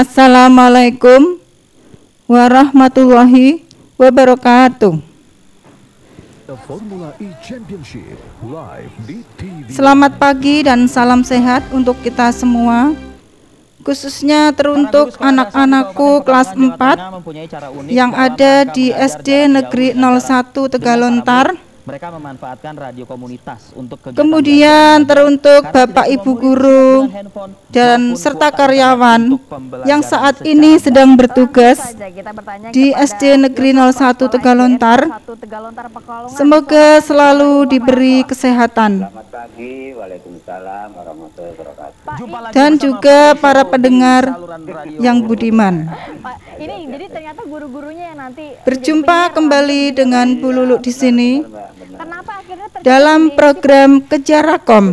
Assalamualaikum 0.00 1.36
warahmatullahi 2.24 3.68
wabarakatuh. 4.00 4.96
The 6.48 6.56
Formula 6.64 7.12
E 7.20 7.28
Championship 7.44 8.16
live 8.40 8.88
di 9.04 9.20
TV. 9.36 9.68
Selamat 9.68 10.16
pagi 10.16 10.64
dan 10.64 10.88
salam 10.88 11.20
sehat 11.20 11.68
untuk 11.68 12.00
kita 12.00 12.32
semua. 12.32 12.96
Khususnya 13.84 14.56
teruntuk 14.56 15.20
anak-anakku 15.20 16.24
kelas 16.24 16.56
4 16.56 17.92
yang 17.92 18.16
ada 18.16 18.64
di 18.72 18.96
SD 18.96 19.52
Negeri 19.52 19.92
01 19.92 20.80
Tegalontar. 20.80 21.60
Mereka 21.80 22.06
memanfaatkan 22.12 22.74
radio 22.76 23.04
komunitas 23.08 23.72
untuk 23.72 24.00
kegiatan 24.04 24.20
Kemudian 24.20 25.02
teruntuk 25.08 25.64
Bapak 25.72 26.06
Ibu 26.12 26.30
guru 26.36 27.08
dan 27.72 28.12
serta 28.14 28.52
karyawan 28.52 29.40
yang 29.88 30.04
saat 30.04 30.44
ini 30.44 30.76
sedang 30.76 31.16
bertugas 31.16 31.96
di 32.74 32.92
SD 32.92 33.40
Negeri 33.40 33.72
Yusuf 33.72 33.96
01 33.96 34.18
Sekolah 34.20 34.28
Tegalontar. 34.34 35.00
SDN 35.00 35.24
01 35.30 35.42
Tegalontar 35.44 35.86
Pekalongan. 35.88 36.36
Semoga 36.36 36.86
selalu 37.00 37.52
diberi 37.70 38.16
kesehatan 38.28 39.06
Selamat 39.06 39.28
pagi, 39.32 39.96
Waalaikumsalam 39.96 40.88
warahmatullahi 40.92 41.54
wabarakatuh. 41.56 41.99
Dan 42.50 42.76
juga 42.76 43.34
para 43.38 43.62
pendengar 43.62 44.34
yang 44.98 45.22
budiman. 45.24 45.86
Ini 46.60 46.76
jadi 46.90 47.06
ternyata 47.08 47.40
guru-gurunya 47.48 48.12
yang 48.12 48.18
nanti 48.20 48.52
Berjumpa 48.68 49.32
kembali 49.32 49.96
dengan 49.96 50.36
Bu 50.36 50.52
Lulu 50.52 50.76
di 50.76 50.92
sini 50.92 51.40
Kenapa 51.40 52.44
akhirnya 52.44 52.68
terjadi 52.68 52.84
dalam 52.84 53.20
program 53.32 53.90
Kejarakom 54.04 54.84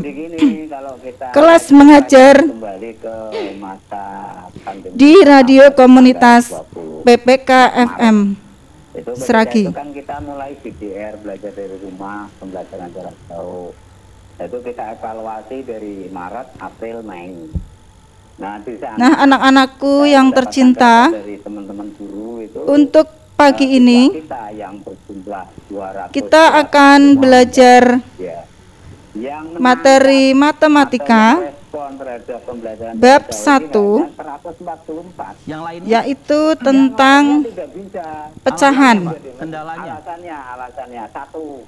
kalau 0.71 0.93
kita 1.03 1.25
Kelas 1.35 1.65
mengajar 1.75 2.35
kembali 2.39 2.91
ke 3.01 3.15
masa 3.59 4.05
pandemi 4.63 4.95
di 4.95 5.13
radio 5.25 5.63
komunitas 5.75 6.53
20, 6.71 7.03
PPK 7.03 7.51
FM. 7.97 8.17
Seragi. 9.13 9.69
itu 9.69 9.77
kan 9.77 9.93
kita 9.93 10.17
mulai 10.25 10.57
BDR 10.57 11.21
belajar 11.21 11.53
dari 11.53 11.77
rumah, 11.85 12.33
pembelajaran 12.41 12.89
jarak 12.89 13.13
jauh. 13.29 13.69
Itu 14.37 14.57
kita 14.61 14.93
evaluasi 14.93 15.65
dari 15.65 16.13
Maret, 16.13 16.61
April, 16.61 17.01
Mei. 17.01 17.49
Nah, 18.37 18.61
di 18.61 18.77
sana 18.77 18.97
Nah, 19.01 19.13
anak-anakku 19.25 20.05
yang 20.05 20.29
tercinta, 20.29 21.09
dari 21.09 21.41
teman-teman 21.41 21.89
guru 21.97 22.45
itu 22.45 22.61
untuk 22.69 23.09
pagi 23.33 23.65
eh, 23.65 23.77
ini 23.81 24.01
kita 24.13 24.53
yang 24.53 24.77
berjumlah 24.81 25.45
200 25.69 26.13
kita 26.13 26.43
akan 26.65 27.17
belajar 27.17 28.01
ya. 28.21 28.45
Yang 29.17 29.57
materi 29.57 30.37
matematika 30.37 31.57
bab 31.73 31.93
jarak 31.97 33.29
jauh 33.29 33.33
satu, 33.33 33.89
ini 34.05 34.13
hanya 34.13 34.37
144. 34.45 35.49
Yang 35.49 35.61
lainnya 35.61 35.89
yaitu 35.89 36.41
tentang 36.57 37.23
bisa. 37.45 38.05
pecahan. 38.41 38.97
kendalanya. 39.37 39.93
Alasannya, 40.01 40.37
alasannya 40.37 41.03
satu. 41.13 41.65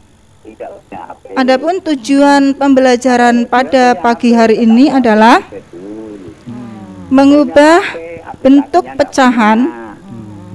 Adapun 1.36 1.80
tujuan 1.84 2.56
pembelajaran 2.56 3.48
pada 3.48 3.96
pagi 3.96 4.36
hari 4.36 4.64
ini 4.64 4.92
adalah 4.92 5.44
mengubah 7.10 7.80
bentuk 8.40 8.86
pecahan 8.96 9.68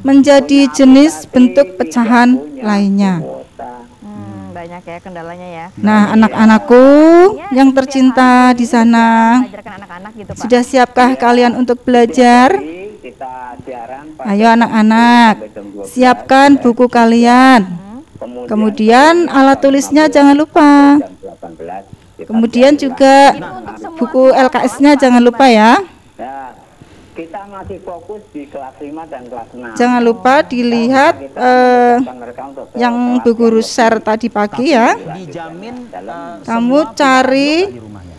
menjadi 0.05 0.69
jenis 0.69 1.25
bentuk 1.29 1.81
pecahan 1.81 2.37
lainnya. 2.61 3.25
Hmm, 4.05 4.53
banyak 4.53 4.83
ya 4.85 4.99
kendalanya 5.01 5.49
ya. 5.49 5.67
Nah, 5.81 6.13
anak-anakku 6.13 6.85
yang 7.57 7.73
tercinta 7.73 8.53
di 8.53 8.69
sana, 8.69 9.41
gitu, 10.13 10.33
sudah 10.45 10.61
siapkah 10.61 11.17
kalian 11.17 11.57
untuk 11.57 11.81
belajar? 11.81 12.53
Ayo 14.25 14.47
anak-anak, 14.53 15.35
jam 15.53 15.67
12, 15.73 15.89
siapkan 15.89 16.57
buku 16.61 16.89
kalian. 16.89 17.84
Kemudian, 18.19 18.49
Kemudian 18.51 19.15
alat 19.29 19.59
tulisnya 19.61 20.05
jangan 20.11 20.37
lupa. 20.37 20.99
jam 21.01 21.13
18 21.55 22.05
kita 22.15 22.31
Kemudian 22.31 22.73
juga 22.79 23.35
buku 23.99 24.31
LKS-nya 24.31 24.95
jangan 24.95 25.19
lupa 25.19 25.51
ya. 25.51 25.83
Nah, 26.15 26.55
kita 27.19 27.43
masih 27.51 27.79
fokus 27.83 28.23
di 28.31 28.47
kelas 28.47 28.75
5 28.79 29.11
dan 29.11 29.23
kelas 29.27 29.49
6. 29.51 29.75
Jangan 29.75 30.03
lupa 30.03 30.47
dilihat 30.47 31.15
eh, 31.35 31.97
yang 32.79 33.19
Bu 33.19 33.35
Guru 33.35 33.59
share 33.59 33.99
tadi 33.99 34.31
pagi 34.31 34.71
ya. 34.79 34.95
Dijamin 34.95 35.91
eh, 35.91 36.39
Kamu 36.47 36.95
cari 36.95 37.67
di 37.67 37.83
rumahnya. 37.83 38.19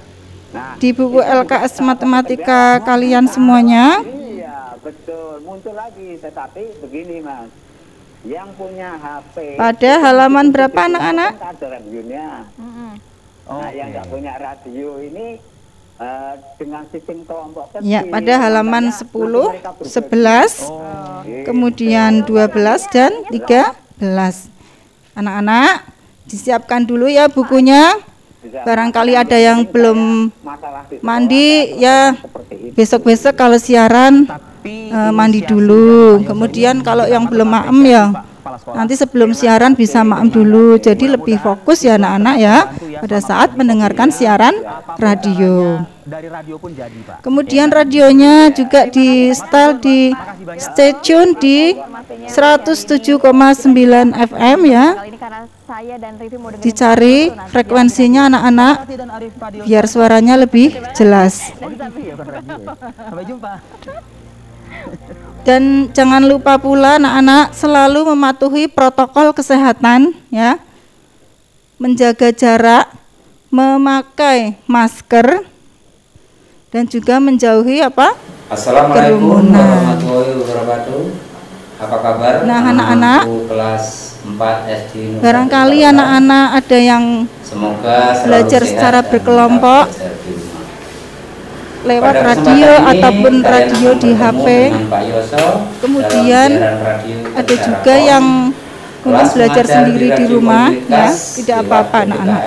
Nah, 0.52 0.76
di 0.76 0.90
buku 0.92 1.20
LKS 1.24 1.80
matematika 1.80 2.84
kalian 2.84 3.32
semuanya. 3.32 4.04
Iya, 4.04 4.76
betul. 4.84 5.40
Muncul 5.44 5.76
lagi, 5.76 6.20
tetapi 6.20 6.84
begini, 6.84 7.24
Mas. 7.24 7.65
Yang 8.26 8.50
punya 8.58 8.90
HP 8.98 9.36
Pada 9.56 9.92
halaman 10.02 10.46
berapa 10.50 10.80
anak-anak? 10.84 11.32
kan 11.38 11.54
ada 11.54 11.68
radionya. 11.78 12.28
Mm-mm. 12.58 12.92
Nah, 13.46 13.70
yang 13.70 13.88
nggak 13.94 14.08
punya 14.10 14.34
radio 14.36 14.90
ini 14.98 15.38
eh, 15.96 16.34
dengan 16.58 16.84
sistem 16.90 17.22
kelompok 17.24 17.66
kecil. 17.72 17.86
Ya, 17.86 18.02
pada 18.04 18.34
halaman 18.42 18.90
makanya 18.90 19.06
10, 19.06 19.54
mereka 19.54 19.72
berbagi. 19.78 19.94
11, 19.94 20.54
Gitu. 21.26 21.42
kemudian 21.44 22.12
12 22.22 22.82
dan 22.90 23.12
13. 23.30 24.50
Anak-anak, 25.14 25.90
disiapkan 26.26 26.82
dulu 26.84 27.06
ya 27.06 27.30
bukunya. 27.30 27.98
Barangkali 28.46 29.18
ada 29.18 29.38
yang 29.42 29.66
belum 29.66 30.30
di 30.30 30.38
sekolah, 30.38 30.84
mandi 31.02 31.46
ya 31.82 32.14
besok-besok 32.72 33.34
kalau 33.34 33.58
siaran 33.58 34.30
Eh, 34.66 35.12
mandi 35.14 35.46
dulu. 35.46 36.20
Pak 36.20 36.34
Kemudian 36.34 36.82
Yoso 36.82 36.86
kalau 36.86 37.06
yang 37.06 37.30
belum 37.30 37.50
maem 37.50 37.80
ya 37.86 38.04
nanti 38.78 38.94
sebelum 38.94 39.34
siaran 39.34 39.74
bisa 39.74 40.06
maem 40.06 40.30
dulu. 40.30 40.78
Jadi 40.78 41.10
lebih 41.10 41.42
fokus 41.42 41.82
ya 41.86 41.98
anak-anak 41.98 42.36
ya 42.38 42.58
pada 43.02 43.20
saat 43.22 43.50
mendengarkan 43.58 44.10
siaran 44.14 44.54
radio. 45.02 45.86
dari 46.06 46.30
radio 46.30 46.62
pun 46.62 46.70
jadi, 46.70 47.02
Pak. 47.02 47.26
Kemudian 47.26 47.74
radionya 47.74 48.54
juga 48.54 48.86
di 48.86 49.34
setel 49.34 49.82
di 49.82 50.14
stasiun 50.54 51.34
di 51.34 51.74
107,9 52.30 54.14
FM 54.14 54.60
ya. 54.70 55.02
Dicari 56.62 57.34
frekuensinya 57.50 58.30
anak-anak 58.30 58.76
biar 59.66 59.90
suaranya 59.90 60.38
lebih 60.38 60.78
jelas. 60.94 61.50
Ya, 61.58 61.74
ya. 61.74 62.14
Sampai 63.10 63.26
jumpa. 63.26 63.54
Dan 65.46 65.94
jangan 65.94 66.26
lupa 66.26 66.58
pula 66.58 66.98
anak-anak 66.98 67.54
selalu 67.54 68.16
mematuhi 68.18 68.66
protokol 68.66 69.30
kesehatan 69.30 70.18
ya. 70.34 70.58
Menjaga 71.78 72.34
jarak, 72.34 72.90
memakai 73.54 74.58
masker 74.66 75.46
dan 76.74 76.84
juga 76.90 77.22
menjauhi 77.24 77.80
apa? 77.80 78.16
Assalamualaikum 78.52 79.42
Kerumunan. 79.42 79.56
warahmatullahi 79.56 80.32
wabarakatuh. 80.44 81.04
Apa 81.76 81.98
kabar? 82.00 82.34
Nah, 82.48 82.62
anak-anak, 82.72 83.22
kelas 83.52 83.86
4 84.26 84.88
SD 84.88 84.94
Barangkali 85.20 85.80
anak-anak 85.86 86.48
ada 86.64 86.78
yang 86.80 87.04
semoga 87.44 88.26
belajar 88.26 88.62
secara 88.64 89.00
berkelompok, 89.06 89.92
tetap 89.92 90.00
belajar 90.00 90.14
di 90.24 90.32
rumah. 90.36 90.66
Lewat 91.86 92.14
Pada 92.18 92.24
radio 92.34 92.72
ini, 92.74 92.90
ataupun 92.98 93.34
radio 93.46 93.90
di 93.96 94.12
HP. 94.18 94.46
Yoso 95.06 95.46
Kemudian 95.80 96.50
radio 96.82 97.18
Ada 97.38 97.56
juga 97.62 97.94
yang 97.96 98.26
mungkin 99.06 99.28
belajar 99.38 99.66
sendiri 99.70 100.08
di 100.18 100.26
rumah 100.26 100.74
ya, 100.74 101.14
tidak 101.14 101.58
apa-apa 101.70 101.98
anak-anak. 102.10 102.42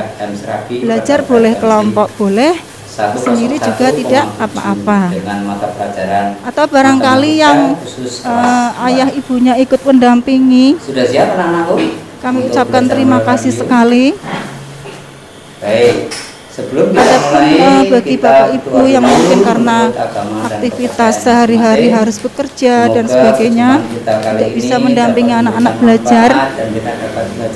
Belajar 0.67 1.19
boleh 1.23 1.55
kelompok 1.55 2.11
boleh, 2.19 2.59
101,7 2.99 3.23
sendiri 3.23 3.57
juga 3.62 3.87
tidak 3.95 4.27
apa-apa. 4.43 5.01
atau 6.43 6.65
barangkali 6.67 7.31
yang 7.39 7.79
kelas 7.79 8.27
ayah 8.91 9.09
4. 9.15 9.21
ibunya 9.23 9.55
ikut 9.55 9.79
mendampingi. 9.87 10.75
Sudah 10.83 11.07
siap 11.07 11.39
anak-anakku? 11.39 11.79
Kami 12.19 12.39
ucapkan 12.51 12.85
terima 12.91 13.23
kasih 13.23 13.55
sekali. 13.55 14.19
Baik, 15.62 16.11
sebelum 16.59 16.91
kita 16.91 17.17
mulai, 17.23 17.87
bagi 17.87 18.09
kita 18.19 18.27
bapak 18.27 18.49
ibu 18.59 18.83
yang 18.91 19.05
mungkin 19.07 19.39
karena 19.47 19.79
aktivitas 20.51 21.15
sehari-hari 21.23 21.87
harus 21.95 22.19
bekerja 22.19 22.91
dan 22.91 23.07
sebagainya 23.07 23.79
tidak 24.03 24.51
bisa 24.59 24.75
mendampingi 24.83 25.35
anak-anak 25.39 25.75
belajar. 25.79 26.31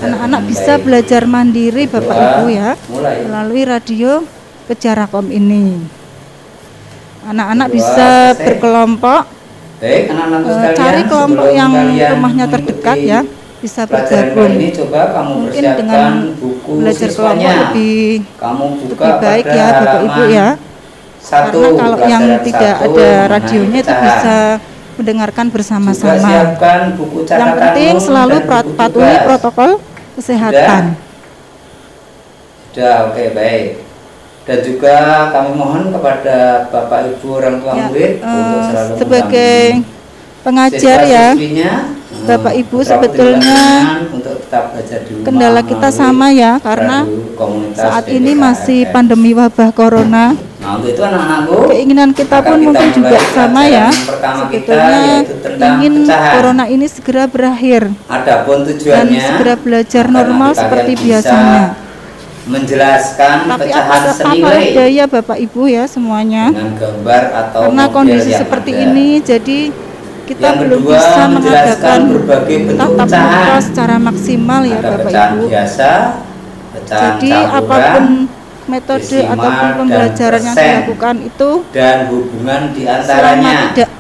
Anak-anak 0.06 0.42
bisa 0.46 0.72
belajar 0.78 1.22
mandiri 1.26 1.90
bapak 1.90 2.14
ibu 2.14 2.44
ya 2.54 2.78
mulai. 2.86 3.26
melalui 3.26 3.62
radio 3.66 4.22
Kejarakom 4.62 5.26
ini. 5.34 5.82
Anak-anak 7.26 7.68
bisa 7.74 8.38
berkelompok 8.38 9.42
Eh, 9.82 10.06
sekalian, 10.06 10.78
cari 10.78 11.02
kelompok 11.10 11.50
yang 11.50 11.74
rumahnya 12.14 12.46
terdekat 12.46 12.98
ya 13.02 13.26
bisa 13.62 13.86
bergabung 13.86 14.58
ini 14.58 14.68
coba 14.74 15.00
kamu 15.14 15.32
mungkin 15.38 15.62
persiapkan 15.62 15.78
dengan 15.78 16.10
buku 16.34 16.72
belajar 16.82 17.08
kelompok 17.14 17.54
lebih 17.62 18.10
kamu 18.42 18.64
buka 18.90 19.04
lebih 19.06 19.22
baik 19.22 19.46
ya 19.46 19.66
bapak 19.70 20.00
ibu 20.02 20.22
ya 20.26 20.48
satu 21.22 21.60
Karena 21.62 21.78
kalau 21.78 21.98
yang 22.10 22.24
tidak 22.42 22.74
satu 22.74 22.84
ada 22.90 23.06
mengenai 23.06 23.30
radionya 23.30 23.78
itu 23.78 23.94
bisa 23.94 24.36
mendengarkan 24.98 25.46
bersama-sama. 25.54 26.30
Yang 27.14 27.50
penting 27.56 27.94
selalu 28.02 28.36
patuhi 28.74 29.16
protokol 29.22 29.70
kesehatan. 30.18 30.98
Sudah, 32.74 33.14
oke 33.14 33.24
baik. 33.32 33.66
Dan 34.42 34.58
juga 34.66 35.30
kami 35.30 35.54
mohon 35.54 35.94
kepada 35.94 36.66
Bapak 36.66 37.14
Ibu 37.14 37.28
orang 37.38 37.62
tua 37.62 37.78
Ya, 37.78 37.86
murid 37.86 38.12
eh, 38.18 38.26
untuk 38.26 38.62
selalu 38.66 38.92
sebagai 38.98 39.62
pengajar 40.42 40.98
ya, 41.06 41.26
siswa-siswinya, 41.30 41.72
eh, 41.78 42.01
Bapak 42.22 42.54
Ibu 42.54 42.78
sebetulnya 42.80 43.58
lingkungan 43.82 44.14
untuk 44.14 44.34
tetap 44.38 44.70
belajar 44.70 44.98
di 45.02 45.10
rumah 45.10 45.24
kendala 45.24 45.60
kita 45.60 45.88
sama 45.90 46.26
ya 46.30 46.52
karena 46.56 47.02
saat 47.72 48.04
ini 48.06 48.32
masih 48.32 48.86
pandemi 48.88 49.32
wabah 49.32 49.70
corona. 49.70 50.38
Nah, 50.62 50.78
untuk 50.78 50.94
itu 50.94 51.02
anak-anakku 51.02 51.74
Keinginan 51.74 52.14
kita 52.14 52.38
pun 52.38 52.54
kita 52.54 52.70
mungkin 52.70 52.88
juga 52.94 53.18
sama 53.34 53.62
ya. 53.66 53.90
kita, 53.90 54.06
Sebetulnya 54.46 55.02
tentang 55.42 55.72
ingin 55.76 55.94
pecahan. 56.06 56.32
corona 56.38 56.64
ini 56.70 56.86
segera 56.86 57.24
berakhir 57.26 57.82
Adapun 58.06 58.62
dan 58.62 58.66
tujuannya 58.70 59.20
segera 59.20 59.54
belajar 59.58 60.04
normal 60.06 60.50
seperti 60.54 60.92
biasanya. 60.96 61.74
menjelaskan 62.42 63.36
Tapi 63.48 63.70
pecahan 63.70 64.02
apa 64.02 64.10
senilai 64.14 64.64
daya 64.70 65.04
Bapak 65.06 65.38
Ibu 65.40 65.62
ya 65.66 65.86
semuanya? 65.86 66.50
dengan 66.50 66.74
gambar 66.74 67.22
atau 67.38 67.60
Karena 67.66 67.84
kondisi 67.86 68.30
seperti 68.30 68.70
ada. 68.70 68.82
ini 68.84 69.06
jadi 69.18 69.58
kita 70.32 70.48
Yang 70.48 70.56
belum 70.64 70.80
kedua, 70.80 70.96
bisa 70.96 71.22
mengadakan 71.28 71.98
berbagai 72.08 72.56
bentuk 72.64 72.90
tatap 72.96 73.22
muka 73.28 73.56
secara 73.60 73.96
maksimal 74.00 74.60
ya 74.64 74.76
ada 74.80 74.88
Bapak 74.96 75.12
Ibu. 75.12 75.44
biasa, 75.52 75.90
Jadi 76.72 77.30
campuran, 77.30 77.58
apa 77.60 77.76
pun 77.92 78.04
metode 78.62 79.18
ataupun 79.28 79.68
pembelajaran 79.84 80.40
yang 80.40 80.56
dilakukan 80.56 81.16
itu 81.20 81.50
dan 81.76 81.96
hubungan 82.08 82.60
di 82.72 82.82
antaranya. 82.88 83.56
tidak 83.76 83.90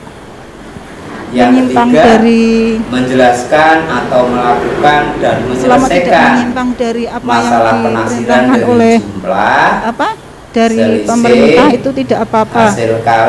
Yang 1.32 1.48
menyimpang 1.48 1.88
ketiga, 1.88 2.04
dari 2.04 2.44
menjelaskan 2.92 3.76
atau 3.88 4.22
melakukan 4.28 5.00
dan 5.16 5.36
selama 5.56 5.86
tidak 5.88 6.04
menyelesaikan 6.04 6.28
menyimpang 6.28 6.68
dari 6.76 7.04
apa 7.08 7.24
masalah 7.24 7.72
yang 7.72 7.84
penafsiran 7.88 8.20
diperintahkan 8.20 8.52
dari 8.52 8.68
oleh 8.68 8.94
jumlah, 9.00 9.72
apa 9.88 10.08
dari 10.52 10.76
selisih, 10.78 11.08
pemerintah 11.08 11.68
itu 11.72 11.90
tidak 11.96 12.18
apa-apa. 12.22 12.64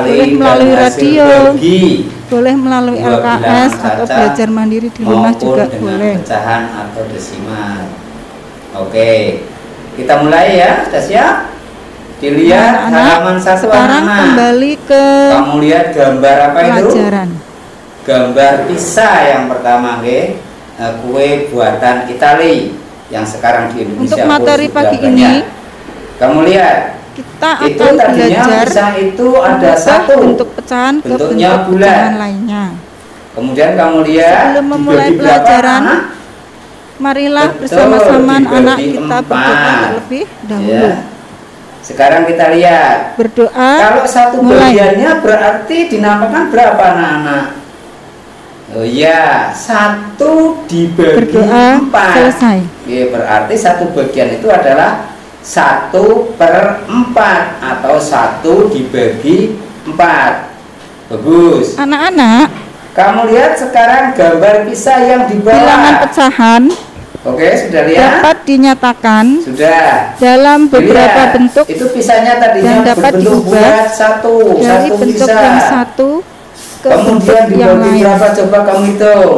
Boleh 0.03 0.29
melalui 0.29 0.73
radio, 0.75 1.25
bagi. 1.49 1.83
boleh 2.27 2.53
melalui 2.53 2.99
LKS 2.99 3.71
atau 3.79 4.05
belajar 4.05 4.47
mandiri 4.47 4.89
di 4.89 5.01
rumah 5.01 5.31
juga 5.33 5.65
boleh. 5.71 6.19
pecahan 6.19 6.63
atau 6.83 7.01
desimal. 7.07 7.87
Oke, 8.75 9.39
kita 9.95 10.13
mulai 10.19 10.57
ya, 10.57 10.71
sudah 10.83 11.03
siap? 11.03 11.35
Dilihat 12.17 12.87
Anak-anak, 12.87 13.03
halaman 13.19 13.37
satu 13.37 13.67
sekarang 13.67 14.03
anak. 14.03 14.19
kembali 14.31 14.73
ke 14.87 15.05
Kamu 15.29 15.53
lihat 15.59 15.85
gambar 15.91 16.37
apa 16.39 16.59
itu? 16.59 16.71
pelajaran. 16.87 17.29
Gambar 18.03 18.53
pizza 18.65 19.09
yang 19.25 19.43
pertama, 19.47 19.99
oke? 19.99 20.19
Eh, 20.73 20.93
Kue 20.99 21.27
buatan 21.47 22.07
Itali 22.07 22.73
yang 23.07 23.23
sekarang 23.23 23.71
di 23.71 23.83
Indonesia. 23.83 24.07
Untuk 24.07 24.19
materi 24.23 24.67
pagi 24.67 24.97
banyak. 24.97 25.11
ini, 25.11 25.31
kamu 26.15 26.39
lihat 26.47 26.77
Kita 27.13 27.61
itu 27.69 27.83
akan 27.85 28.09
belajar 28.17 28.65
itu 28.97 29.27
ada 29.37 29.71
satu. 29.77 30.17
bentuk 30.17 30.49
pecahan 30.57 30.97
ke 30.97 31.13
bentuk 31.13 31.29
pecahan 31.77 32.17
lainnya. 32.17 32.73
Kemudian 33.33 33.73
kamu 33.77 33.97
lihat 34.09 34.57
Sebelum 34.57 34.67
memulai 34.77 35.09
pelajaran, 35.13 35.81
anak? 35.85 36.01
Marilah 37.01 37.49
bersama-sama 37.57 38.33
anak 38.37 38.77
kita 38.77 39.17
empat. 39.21 39.29
berdoa 39.29 39.73
terlebih 39.81 40.25
dahulu. 40.45 40.89
Ya. 40.89 40.95
Sekarang 41.83 42.23
kita 42.29 42.45
lihat. 42.53 42.97
Berdoa 43.19 43.71
Kalau 43.77 44.05
satu 44.09 44.37
mulai. 44.41 44.71
bagiannya 44.73 45.11
berarti 45.21 45.77
dinamakan 45.91 46.43
berapa 46.49 46.81
anak-anak? 46.81 47.45
Oh 48.73 48.81
iya, 48.81 49.53
satu 49.53 50.65
dibagi 50.65 51.29
berdoa 51.29 51.77
empat. 51.77 52.13
selesai. 52.17 52.57
Iya, 52.89 53.05
berarti 53.13 53.53
satu 53.53 53.93
bagian 53.93 54.33
itu 54.33 54.49
adalah 54.49 55.12
satu 55.43 56.31
per 56.33 56.87
empat 56.87 57.59
atau 57.59 57.99
satu 57.99 58.71
dibagi 58.71 59.59
empat. 59.83 60.55
Bagus. 61.11 61.75
Anak-anak, 61.75 62.47
Kamu 62.93 63.27
lihat 63.27 63.59
sekarang 63.59 64.13
gambar 64.13 64.65
pisah 64.65 65.03
yang 65.03 65.21
di 65.27 65.37
bilangan 65.37 65.67
bawah. 65.93 66.01
pecahan 66.05 66.63
Oke, 67.23 67.47
sudah 67.55 67.81
lihat? 67.87 68.19
dapat 68.19 68.37
dinyatakan 68.43 69.25
Sudah. 69.41 70.11
dalam 70.17 70.67
beberapa 70.67 71.07
Dilihat. 71.23 71.33
bentuk 71.33 71.65
Itu 71.65 71.85
pisahnya 71.89 72.35
tadinya 72.37 72.83
dan 72.83 72.87
dapat 72.93 73.11
berbentuk 73.15 73.39
bulat 73.43 73.87
satu, 73.89 74.33
dari 74.55 74.65
satu 74.89 74.93
bentuk 74.97 75.27
pisah. 75.27 75.41
yang 75.41 75.59
satu 75.61 76.09
ke 76.83 76.87
bentuk 76.89 76.99
Kemudian 76.99 77.43
yang 77.49 77.49
dibagi 77.49 77.89
lain. 77.89 78.01
berapa 78.03 78.27
coba 78.33 78.57
kamu 78.63 78.83
hitung? 78.91 79.31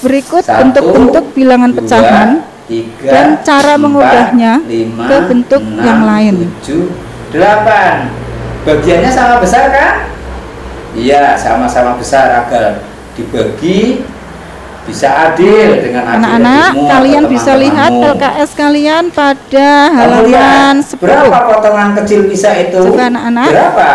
Berikut 0.00 0.44
bentuk-bentuk 0.46 1.24
bilangan 1.34 1.70
dua, 1.70 1.78
pecahan 1.82 2.28
tiga, 2.70 3.10
dan 3.10 3.28
cara 3.42 3.74
empat, 3.74 3.82
mengubahnya 3.82 4.52
lima, 4.70 5.04
ke 5.10 5.16
bentuk 5.26 5.62
enam, 5.66 5.82
yang 5.82 6.00
lain. 6.06 6.34
tujuh, 6.46 6.86
delapan. 7.34 8.14
Bagiannya 8.62 9.10
sama 9.10 9.42
besar 9.42 9.74
kan? 9.74 9.94
Iya, 10.94 11.34
sama-sama 11.34 11.98
besar 11.98 12.46
agar 12.46 12.86
dibagi 13.18 14.06
bisa 14.86 15.30
adil 15.30 15.82
dengan 15.82 16.18
Anak-anak, 16.18 16.72
kalian 16.78 17.22
atau 17.26 17.32
bisa 17.34 17.52
lihat. 17.58 17.90
LKS 17.90 18.50
kalian 18.58 19.04
pada 19.12 19.70
halaman 19.92 20.26
lihat, 20.30 20.74
berapa 20.98 21.36
10. 21.36 21.50
potongan 21.50 21.88
kecil 22.02 22.20
pisah 22.30 22.54
itu? 22.58 22.80
Coba, 22.90 23.10
anak-anak. 23.10 23.48
Berapa? 23.50 23.90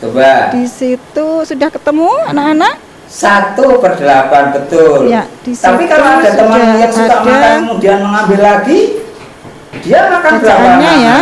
Coba. 0.00 0.32
Di 0.52 0.64
situ 0.68 1.28
sudah 1.44 1.68
ketemu 1.72 2.10
anak-anak? 2.28 2.83
Satu 3.14 3.78
per 3.78 3.94
delapan 3.94 4.50
betul. 4.50 5.06
Ya, 5.06 5.22
di 5.40 5.54
Tapi 5.54 5.86
kalau 5.86 6.18
ada 6.18 6.30
teman 6.34 6.58
yang 6.74 6.90
suka 6.90 7.14
ada 7.14 7.22
makan 7.22 7.54
kemudian 7.62 7.98
mengambil 8.02 8.40
lagi, 8.42 8.80
dia 9.80 10.10
makan 10.10 10.32
berapa? 10.42 10.68
Ya. 10.82 11.18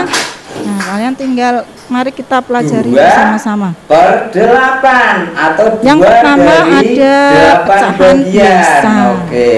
Nah, 0.63 0.79
kalian 0.83 1.13
tinggal 1.13 1.55
mari 1.89 2.09
kita 2.09 2.41
pelajari 2.41 2.89
Dua 2.89 3.05
bersama-sama. 3.05 3.69
Per 3.85 4.33
delapan 4.33 5.37
atau 5.37 5.67
Yang 5.85 5.99
dua 6.01 6.09
pertama 6.09 6.49
dari 6.49 6.73
ada 6.97 7.17
delapan 7.29 7.69
pecahan 7.69 7.93
bagian. 8.01 8.25
biasa. 8.33 8.93
Oke. 9.13 9.53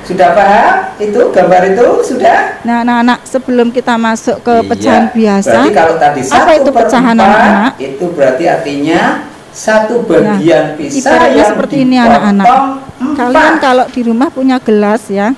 Sudah 0.00 0.28
paham? 0.32 0.74
Itu 0.96 1.20
gambar 1.28 1.62
itu 1.68 1.86
sudah? 2.02 2.38
Nah, 2.64 2.76
anak-anak 2.80 3.18
sebelum 3.28 3.68
kita 3.68 4.00
masuk 4.00 4.40
ke 4.40 4.54
Iya. 4.54 4.64
pecahan 4.64 5.04
biasa, 5.12 5.52
Berarti 5.52 5.70
kalau 5.76 5.94
tadi 6.00 6.20
apa 6.24 6.52
itu 6.54 6.70
per 6.72 6.80
pecahan 6.80 7.12
anak-anak? 7.14 7.72
Itu 7.76 8.04
berarti 8.16 8.44
artinya 8.48 9.02
satu 9.50 10.02
bagian 10.02 10.74
pisah 10.74 10.98
ibaratnya 10.98 11.34
yang 11.34 11.48
seperti 11.50 11.76
ini, 11.82 11.96
anak-anak. 11.96 12.46
Kalian 13.14 13.54
kalau 13.58 13.84
di 13.88 14.00
rumah 14.02 14.28
punya 14.28 14.56
gelas 14.58 15.06
ya, 15.08 15.32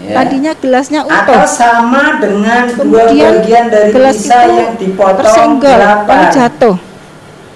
Ya. 0.00 0.16
tadinya 0.16 0.56
gelasnya 0.56 1.04
atau 1.04 1.34
utuh, 1.34 1.44
sama 1.44 2.16
dengan 2.18 2.64
dua 2.72 3.04
kemudian 3.04 3.42
bagian 3.42 3.64
dari 3.68 3.90
gelas 3.92 4.16
pisah 4.16 4.40
itu 4.40 4.54
yang 4.56 4.72
dipotong 4.74 5.18
tersenggol 5.20 5.76
lalu 5.76 6.24
jatuh, 6.32 6.76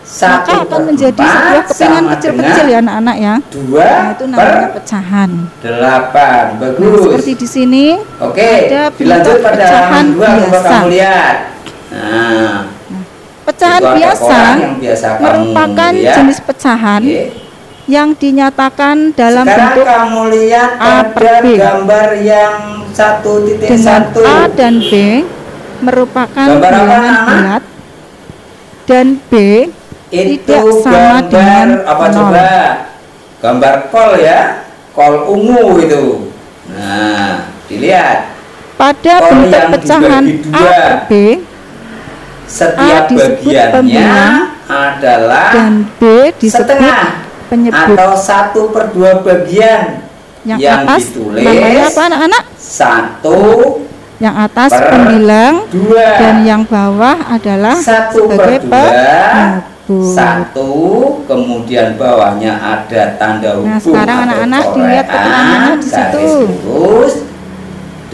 Satu 0.05 0.53
maka 0.53 0.69
akan 0.69 0.81
menjadi 0.85 1.25
sebuah 1.25 1.63
kepingan 1.65 2.05
kecil-kecil 2.13 2.67
ya 2.69 2.79
anak-anak 2.85 3.17
ya. 3.17 3.35
Dua 3.49 3.89
Nah, 3.89 4.13
itu 4.13 4.25
namanya 4.29 4.53
per 4.61 4.73
pecahan. 4.77 5.31
delapan. 5.65 6.45
Nah, 6.45 6.59
Bagus. 6.61 7.01
seperti 7.01 7.33
di 7.33 7.49
sini 7.49 7.85
Oke, 8.21 8.51
ada 8.69 8.83
dilanjut 8.93 9.37
pada 9.41 9.57
pecahan 9.65 10.05
dua 10.13 10.29
biasa. 10.37 10.69
kamu 10.69 10.87
lihat. 10.93 11.37
Nah, 11.95 12.55
pecahan 13.45 13.83
biasa 13.95 14.41
merupakan 15.21 15.93
lihat. 15.93 16.15
jenis 16.17 16.39
pecahan 16.41 17.03
Oke. 17.05 17.23
yang 17.85 18.17
dinyatakan 18.17 19.13
dalam 19.13 19.45
Sekarang 19.45 19.77
bentuk 19.77 19.87
kamu 19.87 20.23
lihat 20.33 20.71
A 20.81 20.97
per 21.13 21.45
B. 21.45 21.47
gambar 21.61 22.09
yang 22.25 22.55
satu 22.97 23.45
titik 23.45 23.69
dengan 23.69 24.09
satu. 24.09 24.21
A 24.25 24.49
dan 24.49 24.75
B 24.81 24.93
merupakan 25.85 26.49
bilangan 26.49 27.15
bulat 27.29 27.63
dan 28.89 29.07
B 29.29 29.33
itu 30.09 30.41
tidak 30.47 30.63
sama 30.81 31.21
gambar 31.21 31.29
dengan 31.29 31.69
apa 31.85 32.05
nol. 32.09 32.17
coba? 32.17 32.49
Gambar 33.45 33.75
kol 33.93 34.11
ya, 34.25 34.41
kol 34.97 35.15
ungu 35.29 35.85
itu. 35.85 36.05
Nah, 36.73 37.53
dilihat 37.69 38.33
pada 38.81 39.15
Kol 39.21 39.31
bentuk 39.45 39.63
pecahan 39.77 40.25
A 40.49 40.63
per 40.65 40.95
B 41.07 41.11
setiap 42.47 43.09
disebut 43.09 43.41
bagiannya 43.41 43.75
pembilang 43.75 44.35
adalah 44.65 45.49
dan 45.53 45.75
B 46.01 46.03
disebut 46.41 46.61
setengah 46.65 47.05
penyebut. 47.49 47.97
atau 47.97 48.11
satu 48.17 48.61
per 48.73 48.93
dua 48.93 49.21
bagian 49.21 50.09
yang, 50.45 50.59
yang 50.61 50.81
atas 50.85 51.09
ditulis 51.09 51.45
namanya 51.45 51.85
apa 51.89 52.03
anak-anak? 52.09 52.43
satu 52.57 53.41
yang 54.23 54.35
atas 54.39 54.71
pembilang 54.73 55.55
dua. 55.69 56.09
dan 56.21 56.37
yang 56.47 56.63
bawah 56.65 57.17
adalah 57.29 57.77
satu 57.77 58.31
sebagai 58.31 58.59
per 58.69 58.89
dua. 58.89 59.05
penyebut. 59.85 60.15
satu 60.17 60.73
kemudian 61.29 62.01
bawahnya 62.01 62.57
ada 62.57 63.03
tanda 63.21 63.61
hubung 63.61 63.69
Nah, 63.69 63.81
sekarang 63.81 64.19
anak-anak 64.29 64.63
dilihat 64.73 65.07
keterangannya 65.09 65.73
di 65.77 65.89
situ. 65.93 66.25
lurus 66.65 67.15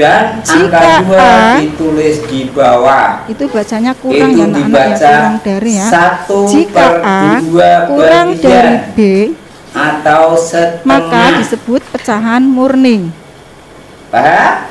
dan 0.00 0.40
Jika 0.40 0.80
angka 0.80 0.92
dua 1.04 1.21
A- 1.21 1.59
ditulis 1.61 2.16
di 2.25 2.40
bawah. 2.49 3.07
Itu 3.28 3.45
bacanya 3.52 3.92
kurang 3.92 4.33
itu 4.33 4.40
ya 4.40 4.47
ya, 4.49 4.57
dibaca 4.57 4.97
kurang 4.97 5.35
dari 5.45 5.73
ya. 5.76 5.87
satu 5.92 6.38
Jika 6.49 6.73
per 6.73 6.92
A 7.04 7.21
dua 7.45 7.73
kurang 7.85 8.26
bagian 8.33 8.40
dari 8.40 8.75
B, 8.97 8.99
atau 9.76 10.25
setengah. 10.40 10.88
Maka 10.88 11.23
disebut 11.45 11.83
pecahan 11.92 12.42
murni. 12.42 13.12
paham? 14.09 14.66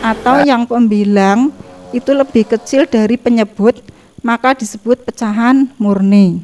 Atau 0.00 0.44
yang 0.44 0.64
pembilang 0.64 1.52
itu 1.92 2.12
lebih 2.14 2.48
kecil 2.48 2.88
dari 2.88 3.18
penyebut, 3.20 3.82
maka 4.22 4.56
disebut 4.56 5.04
pecahan 5.04 5.68
murni. 5.76 6.40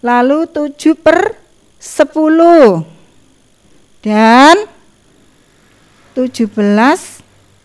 Lalu 0.01 0.39
7 0.49 0.97
per 0.97 1.37
10. 1.77 2.87
Dan 4.01 4.57
17 6.17 6.49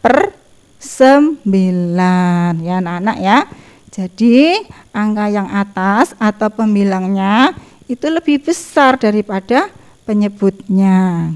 per 0.04 0.36
9. 0.78 2.62
Ya 2.62 2.78
anak-anak 2.84 3.18
ya. 3.24 3.48
Jadi 3.96 4.60
angka 4.92 5.32
yang 5.32 5.48
atas 5.48 6.12
atau 6.20 6.52
pembilangnya 6.52 7.56
itu 7.88 8.12
lebih 8.12 8.44
besar 8.44 9.00
daripada 9.00 9.72
penyebutnya. 10.04 11.32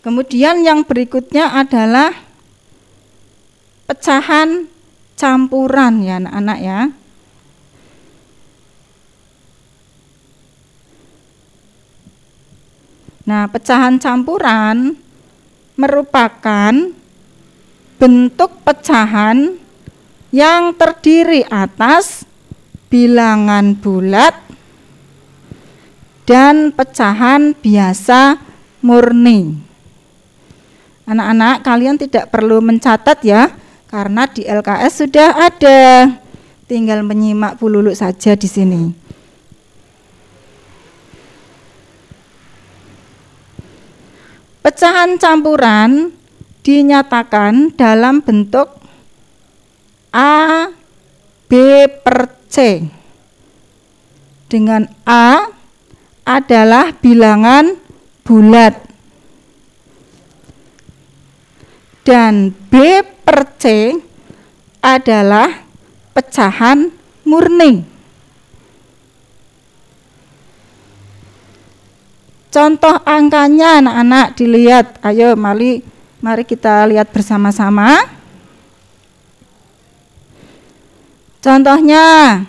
Kemudian 0.00 0.64
yang 0.64 0.80
berikutnya 0.80 1.60
adalah 1.60 2.16
pecahan 3.84 4.64
campuran 5.12 6.00
ya 6.00 6.24
anak-anak 6.24 6.58
ya. 6.64 6.80
Nah, 13.26 13.50
pecahan 13.50 13.98
campuran 13.98 14.94
merupakan 15.74 16.72
bentuk 17.98 18.50
pecahan 18.62 19.58
yang 20.30 20.70
terdiri 20.78 21.42
atas 21.50 22.22
bilangan 22.86 23.74
bulat 23.74 24.34
dan 26.22 26.70
pecahan 26.70 27.54
biasa 27.58 28.38
murni. 28.86 29.58
Anak-anak, 31.06 31.66
kalian 31.66 31.98
tidak 31.98 32.30
perlu 32.30 32.62
mencatat 32.62 33.18
ya, 33.26 33.50
karena 33.90 34.26
di 34.30 34.42
LKS 34.46 35.06
sudah 35.06 35.30
ada. 35.38 36.10
Tinggal 36.66 37.06
menyimak 37.06 37.62
Bu 37.62 37.70
Lulu 37.70 37.94
saja 37.94 38.34
di 38.34 38.50
sini. 38.50 39.05
Pecahan 44.66 45.14
campuran 45.14 46.10
dinyatakan 46.66 47.70
dalam 47.78 48.18
bentuk 48.18 48.66
A, 50.10 50.74
B 51.46 51.86
per 52.02 52.34
C. 52.50 52.82
Dengan 54.50 54.90
A 55.06 55.54
adalah 56.26 56.90
bilangan 56.98 57.78
bulat. 58.26 58.74
Dan 62.02 62.50
B 62.50 63.06
per 63.22 63.54
C 63.62 63.94
adalah 64.82 65.62
pecahan 66.10 66.90
murni. 67.22 67.86
Contoh 72.56 73.04
angkanya 73.04 73.84
anak-anak 73.84 74.32
dilihat. 74.32 74.96
Ayo 75.04 75.36
mari 75.36 75.84
mari 76.24 76.40
kita 76.40 76.88
lihat 76.88 77.12
bersama-sama. 77.12 78.00
Contohnya 81.44 82.40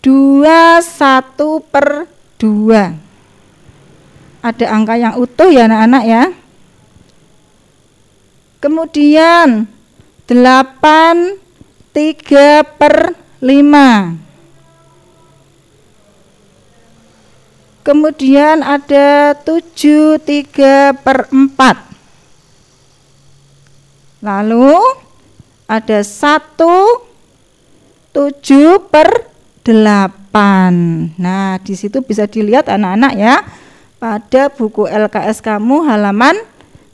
21 0.00 1.68
per 1.68 2.08
2. 2.40 2.96
Ada 4.40 4.66
angka 4.72 4.96
yang 4.96 5.20
utuh 5.20 5.52
ya 5.52 5.68
anak-anak 5.68 6.04
ya. 6.08 6.24
Kemudian 8.64 9.68
8 10.24 11.92
3 11.92 12.64
per 12.64 13.20
5. 13.44 14.25
Kemudian 17.86 18.66
ada 18.66 19.38
7 19.46 20.18
3 20.18 20.90
per 21.06 21.30
4. 21.30 24.26
Lalu 24.26 24.74
ada 25.70 25.98
1 26.02 26.66
7 28.10 28.90
per 28.90 29.30
8. 29.62 31.14
Nah, 31.14 31.62
di 31.62 31.78
situ 31.78 32.02
bisa 32.02 32.26
dilihat 32.26 32.66
anak-anak 32.66 33.14
ya. 33.14 33.46
Pada 34.02 34.50
buku 34.50 34.90
LKS 34.90 35.38
kamu 35.38 35.86
halaman 35.86 36.34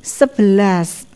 11. 0.05 1.12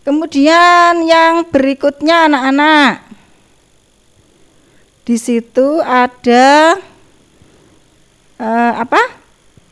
Kemudian 0.00 1.04
yang 1.04 1.44
berikutnya 1.44 2.24
anak-anak. 2.30 3.04
Di 5.04 5.16
situ 5.20 5.82
ada 5.84 6.78
eh, 8.40 8.72
apa? 8.80 9.00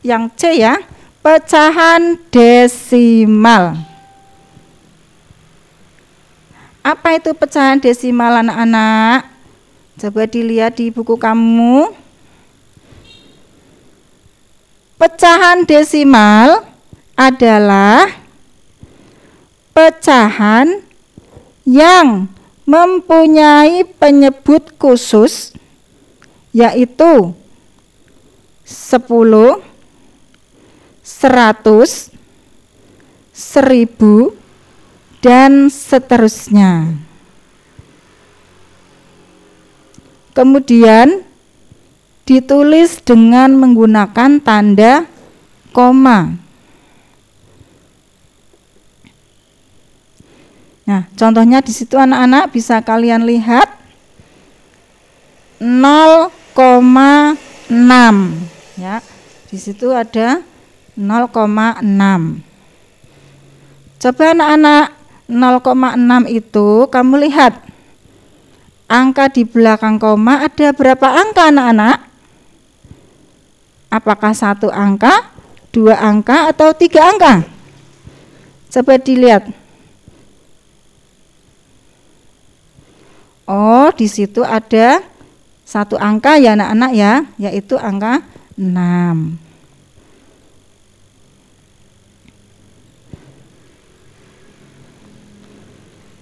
Yang 0.05 0.23
C 0.37 0.41
ya, 0.61 0.77
pecahan 1.19 2.19
desimal. 2.29 3.79
Apa 6.85 7.19
itu 7.19 7.35
pecahan 7.35 7.81
desimal 7.81 8.39
anak-anak? 8.39 9.27
Coba 9.99 10.23
dilihat 10.29 10.79
di 10.79 10.87
buku 10.93 11.19
kamu. 11.19 11.91
Pecahan 14.99 15.63
desimal 15.63 16.63
adalah 17.15 18.18
pecahan 19.79 20.83
yang 21.63 22.27
mempunyai 22.67 23.87
penyebut 23.87 24.75
khusus 24.75 25.55
yaitu 26.51 27.31
10, 28.67 29.63
100, 30.99 32.11
1000 33.31 34.35
dan 35.23 35.71
seterusnya. 35.71 36.99
Kemudian 40.35 41.23
ditulis 42.27 42.99
dengan 42.99 43.55
menggunakan 43.55 44.43
tanda 44.43 45.07
koma. 45.71 46.48
Nah, 50.89 51.05
contohnya 51.13 51.61
di 51.61 51.69
situ 51.69 52.01
anak-anak 52.01 52.49
bisa 52.49 52.81
kalian 52.81 53.21
lihat 53.21 53.69
0,6 55.61 56.33
ya. 58.73 58.97
Di 59.53 59.57
situ 59.61 59.93
ada 59.93 60.41
0,6. 60.97 62.41
Coba 64.01 64.25
anak-anak 64.33 64.85
0,6 65.29 66.25
itu 66.25 66.89
kamu 66.89 67.15
lihat 67.29 67.53
angka 68.89 69.29
di 69.29 69.45
belakang 69.45 70.01
koma 70.01 70.41
ada 70.41 70.73
berapa 70.73 71.05
angka 71.05 71.53
anak-anak? 71.53 72.09
Apakah 73.93 74.33
satu 74.33 74.73
angka, 74.73 75.33
dua 75.69 76.01
angka, 76.01 76.49
atau 76.49 76.73
tiga 76.73 77.13
angka? 77.13 77.45
Coba 78.73 78.97
dilihat. 78.97 79.68
Oh, 83.49 83.89
di 83.89 84.05
situ 84.05 84.45
ada 84.45 85.01
satu 85.65 85.97
angka 85.97 86.37
ya 86.37 86.53
anak-anak 86.53 86.91
ya, 86.93 87.13
yaitu 87.41 87.81
angka 87.81 88.21
6. 88.53 89.41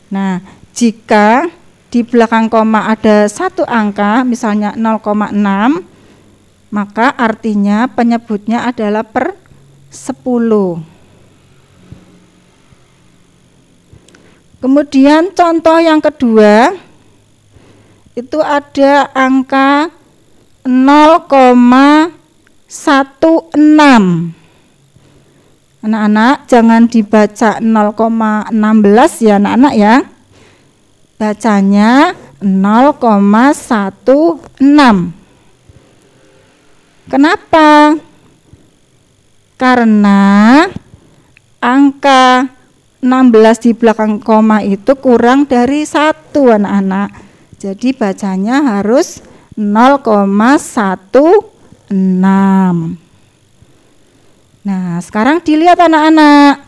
Nah, 0.07 0.39
jika 0.72 1.51
di 1.91 2.00
belakang 2.07 2.48
koma 2.48 2.88
ada 2.88 3.27
satu 3.27 3.67
angka, 3.67 4.24
misalnya 4.24 4.72
0,6, 4.79 5.84
maka 6.72 7.12
artinya 7.12 7.91
penyebutnya 7.91 8.63
adalah 8.63 9.03
per 9.03 9.36
10. 9.91 10.79
Kemudian 14.63 15.36
contoh 15.36 15.77
yang 15.84 16.00
kedua 16.00 16.87
itu 18.17 18.41
ada 18.41 19.13
angka 19.13 19.93
0,16. 20.65 22.09
Anak-anak 25.85 26.50
jangan 26.50 26.89
dibaca 26.89 27.61
0,16 27.61 29.22
ya 29.22 29.37
anak-anak 29.37 29.74
ya. 29.77 30.01
Bacanya 31.22 32.18
0,16. 32.42 35.13
Kenapa? 37.07 37.96
Karena 39.61 40.20
angka 41.61 42.50
16 42.98 43.61
di 43.61 43.77
belakang 43.77 44.18
koma 44.18 44.65
itu 44.65 44.98
kurang 44.98 45.46
dari 45.46 45.85
satu 45.85 46.50
anak-anak. 46.50 47.26
Jadi 47.57 47.93
bacanya 47.93 48.61
harus 48.77 49.22
0,16. 49.57 50.29
Nah, 54.67 55.00
sekarang 55.01 55.41
dilihat 55.41 55.81
anak-anak. 55.81 56.65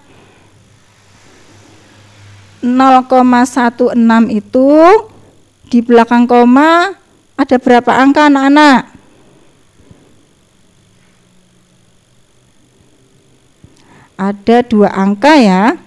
0,16 2.65 3.95
itu 4.35 4.69
di 5.69 5.79
belakang 5.79 6.27
koma 6.27 6.91
ada 7.39 7.55
berapa 7.55 7.91
angka 7.93 8.27
anak-anak? 8.27 8.99
ada 14.19 14.57
dua 14.67 14.91
angka 14.91 15.33
ya. 15.39 15.79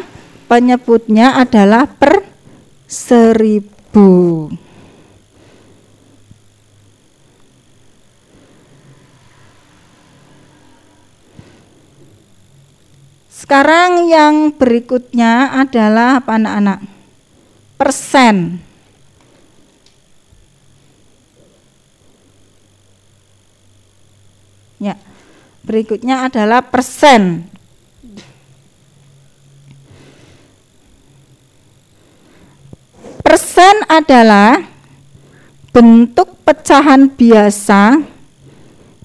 penyebutnya 0.51 1.39
adalah 1.39 1.88
per 1.88 2.27
seribu. 2.84 4.51
Sekarang 13.43 14.08
yang 14.08 14.56
berikutnya 14.56 15.51
adalah 15.51 16.23
apa 16.23 16.39
anak-anak? 16.39 16.79
Persen. 17.75 18.63
Ya. 24.79 24.95
Berikutnya 25.67 26.23
adalah 26.32 26.63
persen. 26.63 27.51
Persen 33.27 33.75
adalah 33.91 34.63
bentuk 35.75 36.39
pecahan 36.47 37.12
biasa 37.12 38.08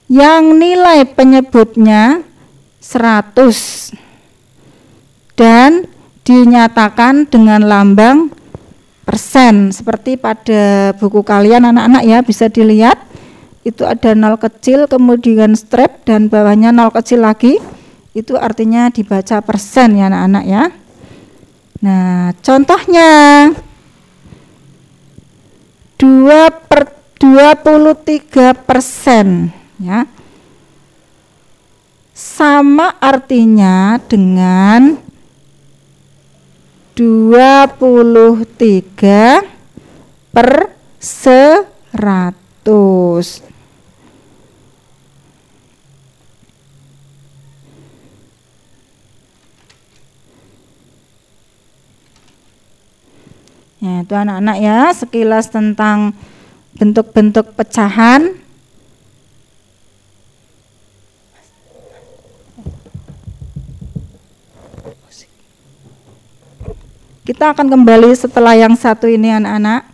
yang 0.07 0.63
nilai 0.63 1.03
penyebutnya 1.11 2.23
100 2.79 4.08
dan 5.39 5.87
dinyatakan 6.27 7.31
dengan 7.31 7.63
lambang 7.63 8.35
persen. 9.07 9.71
Seperti 9.71 10.19
pada 10.19 10.93
buku 10.99 11.23
kalian 11.23 11.71
anak-anak 11.71 12.03
ya 12.05 12.19
bisa 12.21 12.51
dilihat. 12.51 12.99
Itu 13.63 13.87
ada 13.87 14.13
nol 14.19 14.37
kecil 14.37 14.91
kemudian 14.91 15.55
strap 15.55 16.03
dan 16.05 16.27
bawahnya 16.27 16.75
nol 16.75 16.91
kecil 16.91 17.23
lagi. 17.23 17.57
Itu 18.13 18.35
artinya 18.35 18.91
dibaca 18.91 19.39
persen 19.41 19.95
ya 19.95 20.11
anak-anak 20.11 20.45
ya. 20.45 20.65
Nah 21.87 22.35
contohnya. 22.43 23.11
2 25.99 26.71
per 26.71 26.95
23 27.19 28.55
persen 28.55 29.51
ya. 29.83 30.07
Sama 32.15 32.99
artinya 33.03 33.99
dengan 34.07 35.08
23 36.99 39.47
per 40.35 40.75
100. 40.99 43.47
Ya, 53.79 54.03
itu 54.03 54.11
anak-anak 54.11 54.59
ya, 54.59 54.91
sekilas 54.91 55.55
tentang 55.55 56.19
bentuk-bentuk 56.75 57.55
pecahan. 57.55 58.48
Kita 67.29 67.53
akan 67.53 67.69
kembali 67.69 68.09
setelah 68.17 68.57
yang 68.57 68.73
satu 68.73 69.05
ini 69.05 69.29
anak-anak. 69.29 69.85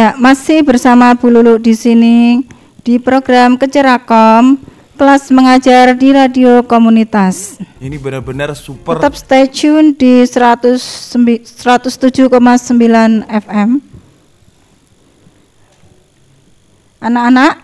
Ya, 0.00 0.16
masih 0.16 0.64
bersama 0.64 1.12
Bu 1.12 1.28
Lulu 1.28 1.60
di 1.60 1.76
sini 1.76 2.40
di 2.80 2.96
program 2.96 3.60
Kecerakom 3.60 4.56
kelas 4.96 5.28
mengajar 5.28 5.92
di 5.92 6.08
radio 6.08 6.64
komunitas. 6.64 7.60
Ini 7.76 8.00
benar-benar 8.00 8.56
super. 8.56 8.96
Tetap 8.96 9.12
stay 9.12 9.44
tune 9.52 9.92
di 9.92 10.24
100 10.24 10.80
107,9 11.52 12.32
FM. 13.28 13.76
Anak-anak, 17.04 17.60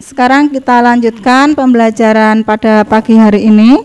sekarang 0.00 0.48
kita 0.48 0.80
lanjutkan 0.80 1.52
pembelajaran 1.52 2.40
pada 2.40 2.88
pagi 2.88 3.20
hari 3.20 3.52
ini. 3.52 3.84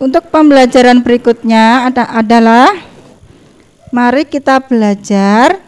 Untuk 0.00 0.32
pembelajaran 0.32 1.04
berikutnya 1.04 1.92
ada, 1.92 2.08
adalah 2.08 2.72
mari 3.92 4.24
kita 4.24 4.56
belajar 4.64 5.60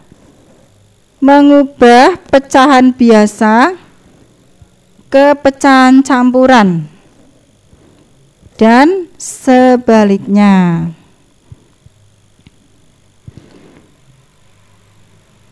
mengubah 1.20 2.16
pecahan 2.32 2.96
biasa 2.96 3.76
ke 5.12 5.36
pecahan 5.36 6.00
campuran 6.00 6.88
dan 8.56 9.12
sebaliknya. 9.20 10.88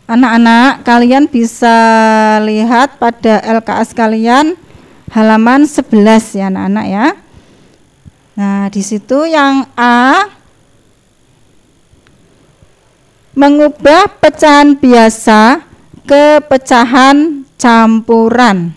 Anak-anak, 0.08 0.88
kalian 0.88 1.28
bisa 1.28 1.76
lihat 2.48 2.96
pada 2.96 3.44
LKS 3.44 3.92
kalian 3.92 4.56
halaman 5.12 5.68
11 5.68 6.32
ya 6.32 6.48
anak-anak 6.48 6.86
ya. 6.88 7.06
Nah, 8.38 8.70
di 8.70 8.82
situ 8.82 9.26
yang 9.26 9.66
A 9.74 10.26
mengubah 13.34 14.20
pecahan 14.20 14.76
biasa 14.76 15.64
ke 16.04 16.42
pecahan 16.46 17.46
campuran. 17.56 18.74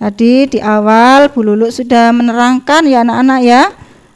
Tadi 0.00 0.48
di 0.48 0.58
awal 0.64 1.28
Bu 1.28 1.44
Lulu 1.44 1.68
sudah 1.68 2.08
menerangkan 2.08 2.88
ya 2.88 3.04
anak-anak 3.04 3.40
ya, 3.44 3.62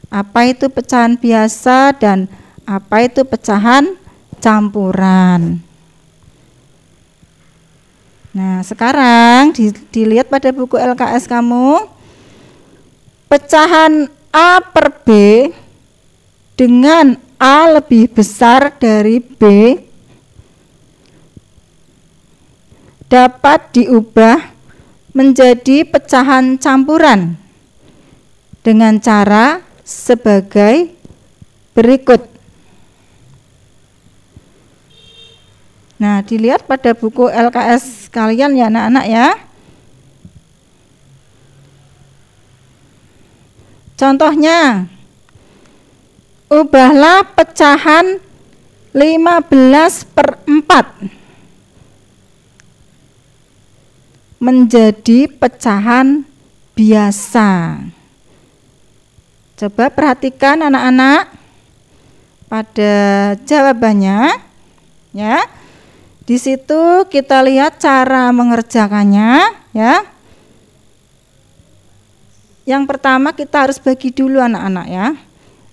apa 0.09 0.41
itu 0.49 0.73
pecahan 0.73 1.21
biasa 1.21 1.93
dan 2.01 2.25
apa 2.65 3.05
itu 3.05 3.21
pecahan 3.29 3.93
campuran. 4.41 5.61
Nah, 8.35 8.65
sekarang 8.67 9.55
di, 9.55 9.71
dilihat 9.93 10.27
pada 10.27 10.51
buku 10.51 10.75
LKS 10.75 11.29
kamu 11.31 11.87
pecahan 13.31 14.09
A 14.35 14.59
per 14.59 15.07
B 15.07 15.09
dengan 16.59 17.15
A 17.39 17.71
lebih 17.79 18.11
besar 18.11 18.75
dari 18.83 19.23
B 19.23 19.43
dapat 23.07 23.79
diubah 23.79 24.51
menjadi 25.15 25.87
pecahan 25.87 26.59
campuran 26.59 27.39
dengan 28.67 28.99
cara 28.99 29.63
sebagai 29.87 30.91
berikut. 31.79 32.27
Nah, 35.95 36.27
dilihat 36.27 36.67
pada 36.67 36.91
buku 36.91 37.31
LKS 37.31 38.11
kalian 38.11 38.59
ya 38.59 38.67
anak-anak 38.67 39.07
ya. 39.07 39.29
Contohnya, 43.95 44.91
ubahlah 46.51 47.23
pecahan 47.35 48.19
15 48.95 50.15
per 50.15 50.39
4 50.47 51.25
menjadi 54.43 55.31
pecahan 55.31 56.27
biasa. 56.75 57.81
Coba 59.55 59.87
perhatikan 59.89 60.67
anak-anak 60.67 61.31
pada 62.51 62.95
jawabannya 63.47 64.37
ya. 65.15 65.47
Di 66.25 66.37
situ 66.41 67.07
kita 67.07 67.41
lihat 67.47 67.79
cara 67.79 68.35
mengerjakannya 68.35 69.55
ya. 69.73 70.14
Yang 72.65 72.83
pertama 72.89 73.37
kita 73.37 73.69
harus 73.69 73.77
bagi 73.77 74.09
dulu 74.09 74.41
anak-anak 74.41 74.87
ya. 74.89 75.07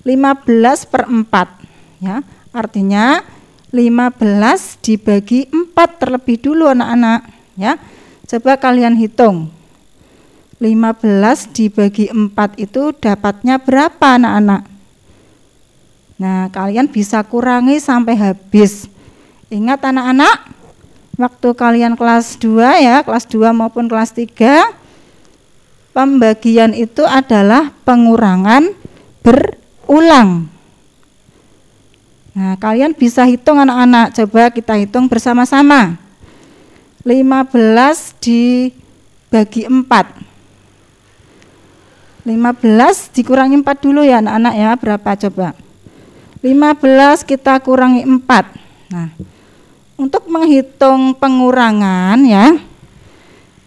15 0.04 0.92
per 0.92 1.08
4 1.08 2.04
ya. 2.04 2.20
Artinya 2.52 3.24
15 3.72 4.84
dibagi 4.84 5.48
4 5.48 6.00
terlebih 6.00 6.38
dulu 6.40 6.68
anak-anak 6.68 7.24
ya. 7.56 7.80
Coba 8.28 8.60
kalian 8.60 9.00
hitung. 9.00 9.52
15 10.60 11.50
dibagi 11.56 12.12
4 12.12 12.60
itu 12.62 12.94
dapatnya 12.94 13.58
berapa 13.58 14.20
anak-anak? 14.20 14.62
Nah, 16.22 16.54
kalian 16.54 16.86
bisa 16.86 17.26
kurangi 17.26 17.82
sampai 17.82 18.14
habis. 18.14 18.86
Ingat 19.50 19.82
anak-anak, 19.82 20.54
waktu 21.18 21.50
kalian 21.58 21.98
kelas 21.98 22.38
2 22.38 22.78
ya, 22.78 23.02
kelas 23.02 23.26
2 23.26 23.50
maupun 23.58 23.90
kelas 23.90 24.14
3, 24.14 24.70
pembagian 25.92 26.72
itu 26.76 27.04
adalah 27.04 27.72
pengurangan 27.84 28.72
berulang. 29.22 30.48
Nah, 32.32 32.56
kalian 32.56 32.96
bisa 32.96 33.28
hitung 33.28 33.60
anak-anak, 33.60 34.16
coba 34.16 34.50
kita 34.56 34.80
hitung 34.80 35.12
bersama-sama. 35.12 36.00
15 37.04 38.16
dibagi 38.24 39.68
4. 39.68 40.24
15 42.24 43.12
dikurangi 43.12 43.60
4 43.60 43.84
dulu 43.84 44.06
ya 44.06 44.24
anak-anak 44.24 44.54
ya, 44.56 44.70
berapa 44.80 45.10
coba? 45.28 45.48
15 46.40 47.28
kita 47.28 47.60
kurangi 47.60 48.08
4. 48.08 48.96
Nah, 48.96 49.10
untuk 50.00 50.26
menghitung 50.32 51.14
pengurangan 51.20 52.18
ya, 52.24 52.56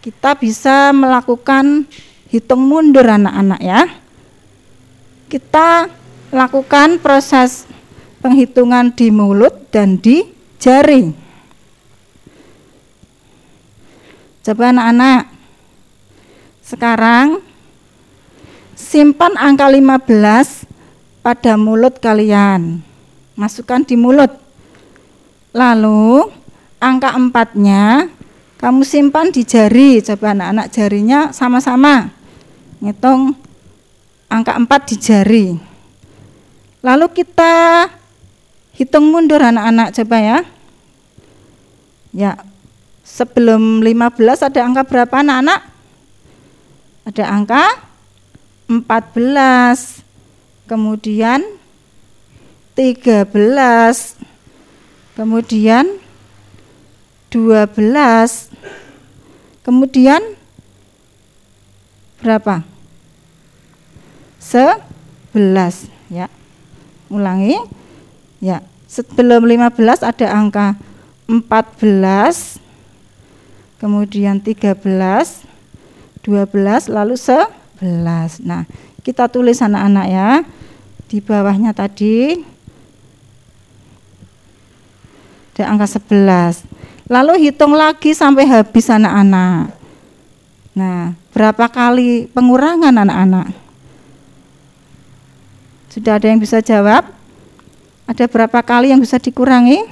kita 0.01 0.33
bisa 0.37 0.89
melakukan 0.89 1.85
hitung 2.29 2.65
mundur 2.65 3.05
anak-anak 3.05 3.61
ya. 3.61 3.81
Kita 5.29 5.89
lakukan 6.29 7.01
proses 7.01 7.65
penghitungan 8.21 8.93
di 8.93 9.13
mulut 9.13 9.69
dan 9.69 9.97
di 10.01 10.25
jari. 10.57 11.13
Coba 14.45 14.69
anak-anak. 14.69 15.23
Sekarang 16.61 17.41
simpan 18.77 19.33
angka 19.37 19.69
15 19.69 20.69
pada 21.25 21.57
mulut 21.57 21.97
kalian. 21.97 22.81
Masukkan 23.33 23.81
di 23.81 23.97
mulut. 23.97 24.29
Lalu 25.55 26.29
angka 26.77 27.17
empatnya 27.17 28.09
kamu 28.61 28.81
simpan 28.87 29.29
di 29.29 29.43
jari. 29.43 29.99
Coba 29.99 30.31
anak-anak 30.31 30.67
jarinya 30.71 31.19
sama-sama. 31.35 32.11
Ngitung 32.79 33.35
angka 34.31 34.53
empat 34.55 34.81
di 34.91 34.95
jari. 34.99 35.45
Lalu 36.85 37.05
kita 37.11 37.87
hitung 38.75 39.09
mundur 39.09 39.41
anak-anak 39.41 39.95
coba 39.95 40.17
ya. 40.21 40.39
Ya, 42.15 42.31
sebelum 43.03 43.83
15 43.83 44.47
ada 44.47 44.59
angka 44.63 44.83
berapa 44.87 45.15
anak-anak? 45.19 45.61
Ada 47.11 47.23
angka 47.27 47.63
14. 48.71 50.05
Kemudian 50.65 51.45
13 52.75 53.31
kemudian 55.15 55.87
12 57.35 57.67
kemudian 59.67 60.23
berapa? 62.23 62.63
11 64.39 65.91
ya 66.07 66.31
ulangi. 67.11 67.59
Ya 68.39 68.63
sebelum 68.87 69.43
15 69.43 69.99
ada 69.99 70.27
angka 70.31 70.79
14 71.27 72.63
kemudian 73.83 74.39
13 74.39 74.79
12 76.23 76.87
lalu 76.87 77.15
11 77.19 78.47
nah 78.47 78.63
kita 79.03 79.27
tulis 79.27 79.59
anak-anak 79.59 80.07
ya 80.07 80.29
di 81.11 81.19
bawahnya 81.19 81.75
tadi 81.75 82.39
ada 85.55 85.71
angka 85.71 85.87
11. 85.87 86.74
Lalu 87.05 87.49
hitung 87.49 87.77
lagi 87.77 88.17
sampai 88.17 88.49
habis 88.49 88.89
anak-anak. 88.89 89.69
Nah, 90.73 91.13
berapa 91.29 91.69
kali 91.69 92.25
pengurangan 92.33 92.91
anak-anak? 92.91 93.53
Sudah 95.93 96.17
ada 96.17 96.27
yang 96.27 96.41
bisa 96.41 96.59
jawab? 96.65 97.07
Ada 98.09 98.25
berapa 98.25 98.59
kali 98.65 98.89
yang 98.89 98.99
bisa 98.99 99.21
dikurangi? 99.21 99.85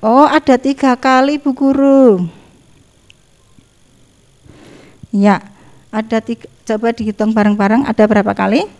Oh, 0.00 0.24
ada 0.24 0.54
tiga 0.56 0.94
kali 0.96 1.36
Bu 1.36 1.52
Guru. 1.52 2.24
Ya, 5.10 5.42
ada 5.90 6.22
tiga, 6.22 6.46
coba 6.62 6.94
dihitung 6.94 7.34
bareng-bareng 7.34 7.84
ada 7.84 8.06
berapa 8.06 8.32
kali? 8.32 8.70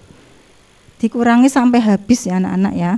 Dikurangi 1.03 1.51
sampai 1.51 1.83
habis 1.83 2.31
ya 2.31 2.39
anak-anak 2.39 2.75
ya. 2.79 2.93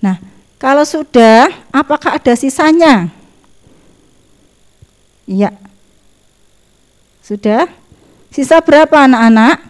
Nah, 0.00 0.16
kalau 0.58 0.82
sudah, 0.82 1.52
apakah 1.70 2.18
ada 2.18 2.34
sisanya? 2.34 3.17
Iya. 5.28 5.52
Sudah? 7.20 7.68
Sisa 8.32 8.64
berapa 8.64 9.04
anak-anak? 9.04 9.60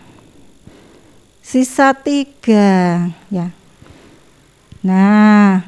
Sisa 1.42 1.90
tiga. 1.90 3.11
Ya. 3.27 3.51
Nah, 4.79 5.66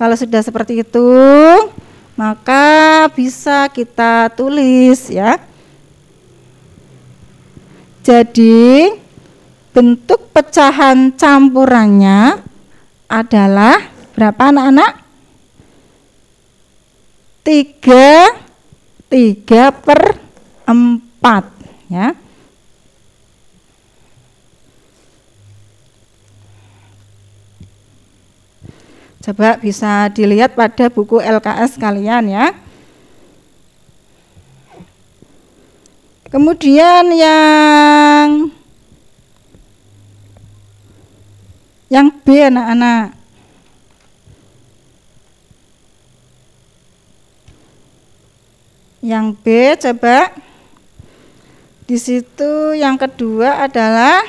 kalau 0.00 0.16
sudah 0.16 0.40
seperti 0.40 0.80
itu, 0.80 1.12
maka 2.16 3.04
bisa 3.12 3.68
kita 3.68 4.32
tulis 4.32 5.12
ya. 5.12 5.36
Jadi 8.00 8.88
bentuk 9.76 10.32
pecahan 10.32 11.12
campurannya 11.12 12.40
adalah 13.04 13.76
berapa 14.16 14.48
anak-anak? 14.48 14.99
Tiga, 17.50 18.30
tiga 19.10 19.74
per 19.74 20.22
empat, 20.70 21.50
ya. 21.90 22.14
Coba 29.18 29.58
bisa 29.58 30.06
dilihat 30.14 30.54
pada 30.54 30.86
buku 30.94 31.18
LKS 31.18 31.74
kalian 31.74 32.30
ya. 32.30 32.54
Kemudian 36.30 37.10
yang 37.18 38.54
Yang 41.90 42.08
B 42.22 42.26
anak-anak. 42.46 43.19
Yang 49.00 49.26
B 49.40 49.46
coba. 49.80 50.32
Di 51.88 51.98
situ 51.98 52.76
yang 52.78 52.94
kedua 52.94 53.66
adalah 53.66 54.22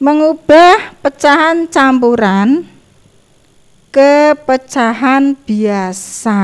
mengubah 0.00 0.98
pecahan 0.98 1.68
campuran 1.68 2.64
ke 3.92 4.32
pecahan 4.48 5.36
biasa. 5.36 6.40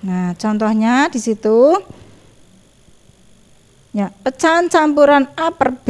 Nah, 0.00 0.32
contohnya 0.38 1.12
di 1.12 1.20
situ 1.20 1.76
ya, 3.92 4.08
pecahan 4.24 4.70
campuran 4.70 5.28
A 5.36 5.52
per 5.52 5.76
B 5.76 5.88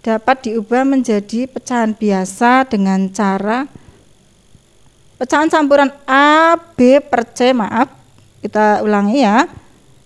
dapat 0.00 0.48
diubah 0.48 0.84
menjadi 0.88 1.44
pecahan 1.48 1.92
biasa 1.92 2.68
dengan 2.68 3.08
cara 3.12 3.68
Pecahan 5.20 5.52
campuran 5.52 5.92
A, 6.08 6.56
B 6.56 6.96
per 6.96 7.28
C, 7.36 7.52
maaf, 7.52 7.92
kita 8.40 8.80
ulangi 8.80 9.20
ya, 9.20 9.44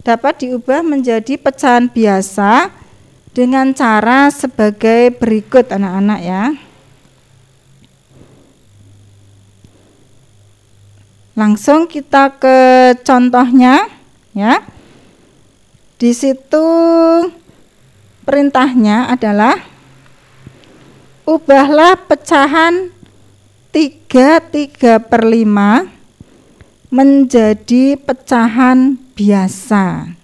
dapat 0.03 0.43
diubah 0.43 0.83
menjadi 0.83 1.39
pecahan 1.39 1.87
biasa 1.87 2.67
dengan 3.31 3.71
cara 3.79 4.27
sebagai 4.35 5.15
berikut 5.15 5.71
anak-anak 5.71 6.19
ya. 6.19 6.43
Langsung 11.39 11.87
kita 11.87 12.35
ke 12.35 12.59
contohnya 13.07 13.87
ya. 14.35 14.67
Di 15.95 16.11
situ 16.11 16.67
perintahnya 18.27 19.15
adalah 19.15 19.55
ubahlah 21.25 21.97
pecahan 22.05 22.93
3 23.73 24.39
3 24.53 25.01
per 25.01 25.23
5 25.25 26.95
menjadi 26.95 27.99
pecahan 27.99 28.95
biasa. 29.19 30.15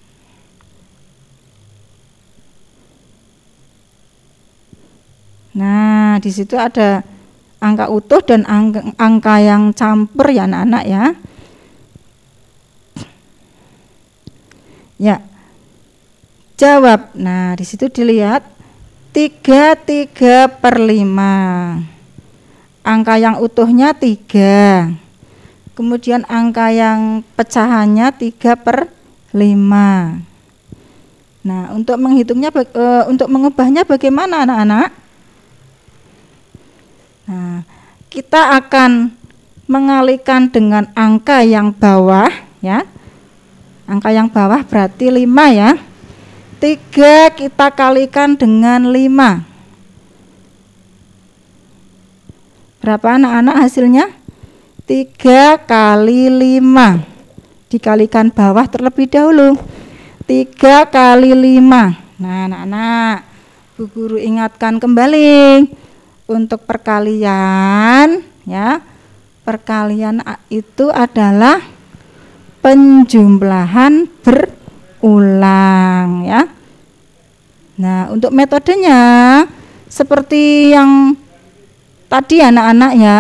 Nah, 5.50 6.22
di 6.22 6.30
situ 6.30 6.54
ada 6.54 7.02
angka 7.58 7.90
utuh 7.90 8.22
dan 8.22 8.46
angka, 8.46 9.34
yang 9.42 9.74
campur 9.74 10.30
ya 10.30 10.46
anak-anak 10.46 10.84
ya. 10.86 11.04
Ya. 14.94 15.16
Jawab. 16.54 17.10
Nah, 17.18 17.58
di 17.58 17.64
situ 17.66 17.90
dilihat 17.90 18.46
3 19.10 19.74
3 19.74 20.62
per 20.62 20.78
5 20.78 22.86
angka 22.86 23.14
yang 23.18 23.42
utuhnya 23.42 23.90
3 23.90 25.74
kemudian 25.74 26.22
angka 26.30 26.70
yang 26.70 27.26
pecahannya 27.34 28.14
3 28.14 28.54
per 28.54 28.86
5 29.34 31.42
nah 31.42 31.74
untuk 31.74 31.98
menghitungnya 31.98 32.54
e, 32.54 33.10
untuk 33.10 33.26
mengubahnya 33.32 33.88
bagaimana 33.88 34.44
anak-anak? 34.44 34.92
Nah 37.24 37.64
kita 38.12 38.60
akan 38.60 39.16
mengalihkan 39.64 40.52
dengan 40.52 40.84
angka 40.92 41.40
yang 41.40 41.72
bawah 41.72 42.28
ya. 42.60 42.84
Angka 43.88 44.12
yang 44.12 44.28
bawah 44.28 44.60
berarti 44.68 45.08
5 45.08 45.24
ya 45.56 45.80
3 46.60 47.40
kita 47.40 47.72
kalikan 47.72 48.36
dengan 48.36 48.92
5 48.92 49.48
Berapa 52.84 53.16
anak-anak 53.16 53.56
hasilnya? 53.64 54.12
3 54.84 55.56
kali 55.64 56.28
5 56.60 57.72
Dikalikan 57.72 58.28
bawah 58.28 58.68
terlebih 58.68 59.08
dahulu. 59.08 59.56
3 60.28 60.84
kali 60.92 61.32
5 61.32 62.20
Nah 62.20 62.44
anak-anak 62.44 63.16
Bu 63.80 63.88
Guru 63.88 64.20
ingatkan 64.20 64.76
kembali. 64.76 65.64
Untuk 66.28 66.68
perkalian 66.68 68.20
ya 68.44 68.84
Perkalian 69.48 70.20
itu 70.52 70.92
adalah 70.92 71.56
Penjumlahan 72.60 74.12
berulang 75.00 76.28
ya 76.28 76.44
Nah 77.80 78.12
untuk 78.12 78.30
metodenya 78.36 79.00
Seperti 79.90 80.70
yang 80.70 81.16
tadi 82.06 82.38
anak-anak 82.44 82.92
ya 82.94 83.18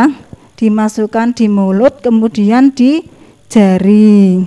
dimasukkan 0.60 1.32
di 1.32 1.48
mulut 1.48 2.04
kemudian 2.04 2.68
di 2.70 3.00
jari. 3.48 4.44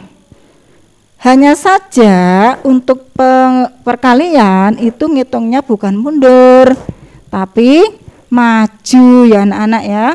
Hanya 1.20 1.58
saja 1.58 2.16
untuk 2.62 3.12
perkalian 3.84 4.78
itu 4.78 5.10
ngitungnya 5.10 5.66
bukan 5.66 5.98
mundur, 5.98 6.78
tapi 7.34 7.82
maju 8.30 9.06
ya 9.26 9.42
anak-anak 9.42 9.84
ya. 9.84 10.08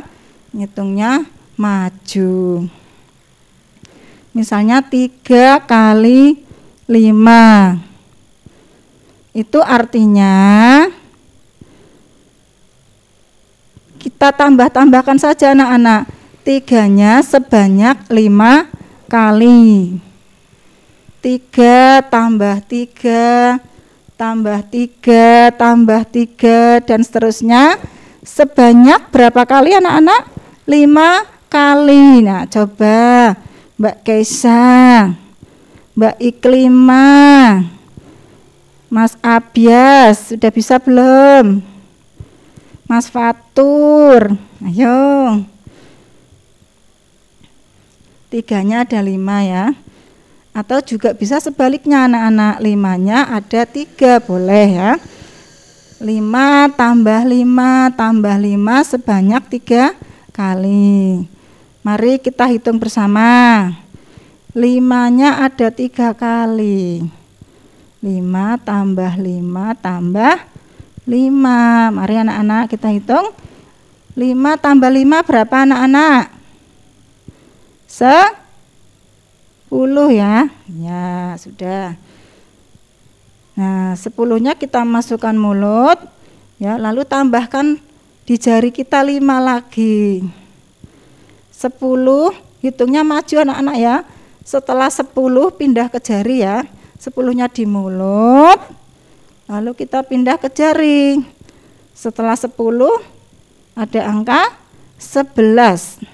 Ngitungnya 0.55 1.29
maju. 1.59 2.65
Misalnya 4.33 4.81
tiga 4.87 5.61
kali 5.67 6.48
lima 6.89 7.77
Itu 9.37 9.61
artinya 9.63 10.35
kita 13.99 14.33
tambah-tambahkan 14.35 15.19
saja 15.21 15.53
anak-anak. 15.53 16.11
Tiganya 16.43 17.21
sebanyak 17.21 18.09
lima 18.09 18.67
kali. 19.11 20.01
Tiga 21.19 22.01
tambah 22.07 22.63
tiga, 22.65 23.59
tambah 24.15 24.65
tiga, 24.71 25.51
tambah 25.53 26.03
tiga, 26.09 26.81
dan 26.83 27.05
seterusnya. 27.05 27.77
Sebanyak 28.23 29.13
berapa 29.13 29.45
kali 29.45 29.77
anak-anak? 29.77 30.31
Lima 30.65 31.27
kali. 31.51 32.23
Nah, 32.23 32.47
coba 32.47 33.35
Mbak 33.77 33.97
Keisa, 34.07 35.11
Mbak 35.99 36.15
Iklima, 36.23 37.59
Mas 38.87 39.19
Abias, 39.19 40.31
sudah 40.31 40.47
bisa 40.55 40.79
belum? 40.79 41.59
Mas 42.87 43.11
Fatur. 43.11 44.39
Ayo. 44.63 45.43
Tiganya 48.31 48.87
ada 48.87 49.03
lima 49.03 49.43
ya. 49.43 49.75
Atau 50.55 50.79
juga 50.87 51.19
bisa 51.19 51.43
sebaliknya 51.43 52.07
anak-anak. 52.07 52.63
Limanya 52.63 53.27
ada 53.35 53.67
tiga 53.67 54.23
boleh 54.23 54.79
ya. 54.79 54.93
Lima 55.99 56.71
tambah 56.79 57.27
lima 57.27 57.91
tambah 57.99 58.39
lima 58.39 58.87
sebanyak 58.87 59.51
tiga 59.51 59.99
kali. 60.31 61.27
Mari 61.83 62.23
kita 62.23 62.47
hitung 62.47 62.79
bersama. 62.79 63.67
Limanya 64.59 65.47
ada 65.47 65.71
tiga 65.71 66.11
kali. 66.19 67.07
Lima 68.03 68.59
tambah 68.59 69.15
lima 69.15 69.79
tambah 69.79 70.35
5. 71.07 71.95
Mari 71.95 72.15
anak-anak 72.27 72.75
kita 72.75 72.91
hitung. 72.91 73.31
5 74.19 74.59
tambah 74.59 74.91
5 74.91 75.23
berapa 75.23 75.57
anak-anak? 75.63 76.35
10 77.87 78.35
ya. 80.11 80.51
Ya, 80.67 81.39
sudah. 81.39 81.95
Nah, 83.55 83.95
10-nya 83.95 84.59
kita 84.59 84.83
masukkan 84.83 85.39
mulut 85.39 86.03
ya, 86.59 86.83
lalu 86.83 87.07
tambahkan 87.07 87.79
di 88.27 88.35
jari 88.35 88.75
kita 88.75 89.07
5 89.07 89.39
lagi. 89.39 90.27
10 91.55 92.35
hitungnya 92.59 93.07
maju 93.07 93.35
anak-anak 93.39 93.77
ya. 93.79 93.97
Setelah 94.49 94.89
10 94.89 95.13
pindah 95.61 95.93
ke 95.93 96.01
jari 96.01 96.41
ya. 96.41 96.65
10-nya 96.97 97.53
di 97.53 97.69
mulut, 97.69 98.57
Lalu 99.49 99.73
kita 99.73 100.05
pindah 100.05 100.37
ke 100.37 100.53
jari. 100.53 101.25
Setelah 101.97 102.37
10 102.37 102.53
ada 103.73 104.01
angka 104.05 104.61
11, 105.01 106.05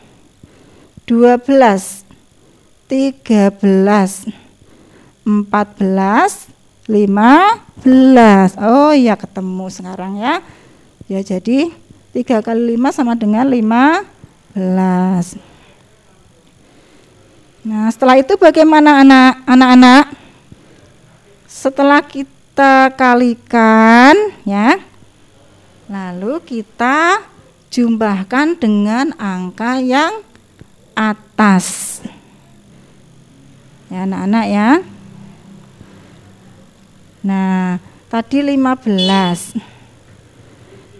12, 1.02 2.06
13, 2.86 4.30
14, 5.26 6.46
15. 6.86 8.54
Oh 8.62 8.94
iya 8.94 9.18
ketemu 9.18 9.66
sekarang 9.66 10.22
ya. 10.22 10.38
Ya 11.10 11.18
jadi 11.26 11.74
3 12.14 12.38
kali 12.38 12.78
5 12.78 12.94
sama 12.94 13.18
dengan 13.18 13.50
15. 13.50 13.98
Nah, 17.64 17.88
setelah 17.88 18.20
itu 18.20 18.36
bagaimana 18.36 19.00
anak-anak? 19.48 20.12
Setelah 21.48 22.04
kita 22.04 22.92
kalikan 22.92 24.12
ya. 24.44 24.76
Lalu 25.88 26.44
kita 26.44 27.24
jumlahkan 27.72 28.60
dengan 28.60 29.16
angka 29.16 29.80
yang 29.80 30.20
atas. 30.92 31.98
Ya 33.88 34.04
anak-anak 34.04 34.46
ya. 34.52 34.70
Nah, 37.24 37.80
tadi 38.12 38.44
15. 38.44 39.56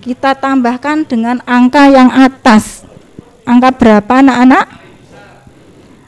Kita 0.01 0.33
tambahkan 0.33 1.05
dengan 1.05 1.45
angka 1.45 1.93
yang 1.93 2.09
atas. 2.09 2.89
Angka 3.45 3.69
berapa 3.77 4.25
anak-anak? 4.25 4.84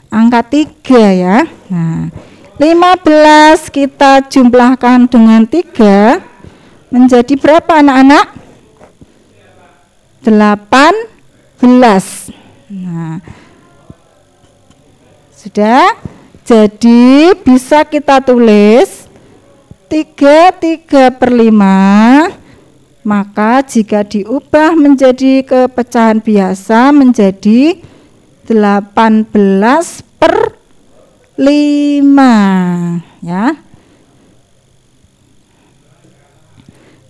Angka 0.07 0.41
3 0.43 1.11
ya. 1.13 1.37
Nah, 1.67 2.09
15 2.57 3.69
kita 3.69 4.25
jumlahkan 4.25 5.05
dengan 5.05 5.45
3 5.45 6.23
menjadi 6.89 7.33
berapa 7.37 7.83
anak-anak? 7.83 8.33
18. 10.23 12.31
Nah, 12.71 13.19
sudah? 15.35 15.95
Jadi 16.47 17.35
bisa 17.43 17.83
kita 17.83 18.23
tulis 18.23 19.11
3 19.91 20.55
3 20.55 21.11
per 21.11 21.31
5 21.31 22.47
maka 23.07 23.63
jika 23.63 24.03
diubah 24.03 24.75
menjadi 24.75 25.43
kepecahan 25.43 26.19
biasa 26.19 26.91
menjadi 26.91 27.79
18 28.47 29.27
per 30.15 30.55
5 31.35 33.27
ya. 33.27 33.51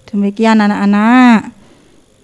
Demikian 0.09 0.57
anak-anak. 0.65 1.53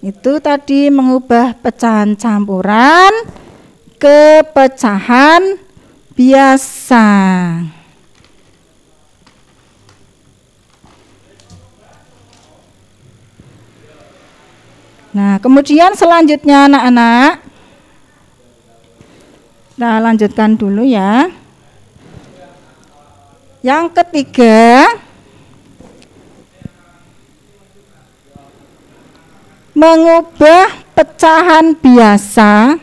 Itu 0.02 0.42
tadi 0.42 0.90
mengubah 0.90 1.54
pecahan 1.62 2.18
campuran 2.18 3.14
ke 4.02 4.42
pecahan 4.52 5.62
biasa. 6.18 7.08
Nah, 15.14 15.38
kemudian 15.38 15.94
selanjutnya 15.94 16.66
anak-anak 16.66 17.53
kita 19.74 19.98
lanjutkan 19.98 20.54
dulu 20.54 20.86
ya. 20.86 21.34
Yang 23.66 23.86
ketiga, 23.98 24.86
mengubah 29.74 30.70
pecahan 30.94 31.74
biasa 31.74 32.78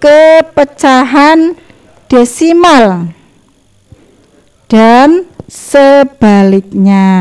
ke 0.00 0.40
pecahan 0.56 1.52
desimal 2.08 3.12
dan 4.72 5.28
sebaliknya. 5.52 7.12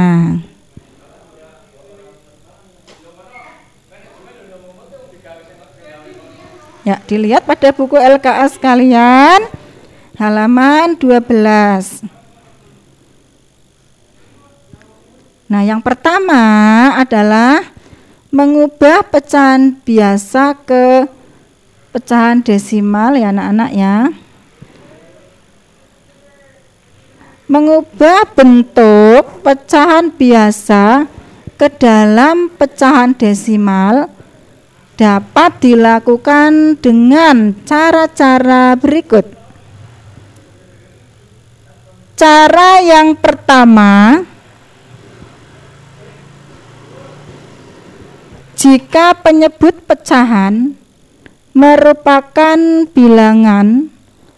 Ya, 6.90 6.98
dilihat 7.06 7.46
pada 7.46 7.70
buku 7.70 8.02
LKS 8.02 8.58
kalian 8.58 9.46
halaman 10.18 10.98
12. 10.98 12.02
Nah, 15.46 15.62
yang 15.62 15.86
pertama 15.86 16.42
adalah 16.98 17.62
mengubah 18.34 19.06
pecahan 19.06 19.78
biasa 19.86 20.58
ke 20.66 21.06
pecahan 21.94 22.42
desimal 22.42 23.14
ya 23.14 23.30
anak-anak 23.30 23.72
ya. 23.78 24.10
Mengubah 27.46 28.34
bentuk 28.34 29.46
pecahan 29.46 30.10
biasa 30.10 31.06
ke 31.54 31.70
dalam 31.70 32.50
pecahan 32.50 33.14
desimal 33.14 34.10
dapat 35.00 35.64
dilakukan 35.64 36.76
dengan 36.84 37.56
cara-cara 37.64 38.76
berikut. 38.76 39.24
Cara 42.20 42.84
yang 42.84 43.16
pertama, 43.16 44.28
Jika 48.60 49.16
penyebut 49.16 49.88
pecahan 49.88 50.76
merupakan 51.56 52.60
bilangan 52.91 53.88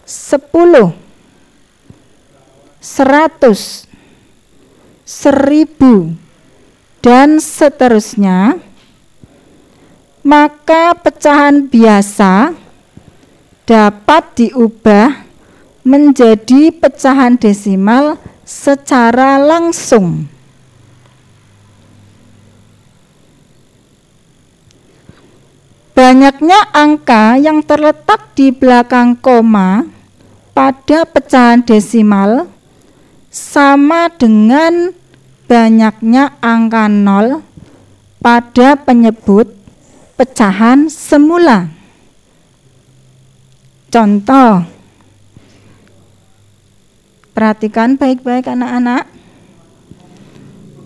10, 0.06 0.94
100, 2.78 3.90
1000, 5.02 6.22
dan 7.02 7.42
seterusnya, 7.42 8.62
maka 10.22 10.94
pecahan 10.94 11.66
biasa 11.66 12.54
dapat 13.66 14.22
diubah 14.38 15.26
menjadi 15.82 16.70
pecahan 16.70 17.34
desimal 17.34 18.18
secara 18.46 19.42
langsung. 19.42 20.30
Banyaknya 25.92 26.72
angka 26.72 27.36
yang 27.36 27.60
terletak 27.60 28.32
di 28.32 28.48
belakang 28.48 29.12
koma 29.18 29.84
pada 30.56 31.04
pecahan 31.04 31.60
desimal 31.60 32.48
sama 33.28 34.08
dengan 34.08 34.96
banyaknya 35.44 36.32
angka 36.40 36.88
nol 36.88 37.44
pada 38.24 38.76
penyebut 38.80 39.61
pecahan 40.16 40.86
semula. 40.88 41.68
Contoh, 43.92 44.64
perhatikan 47.36 48.00
baik-baik 48.00 48.48
anak-anak. 48.48 49.04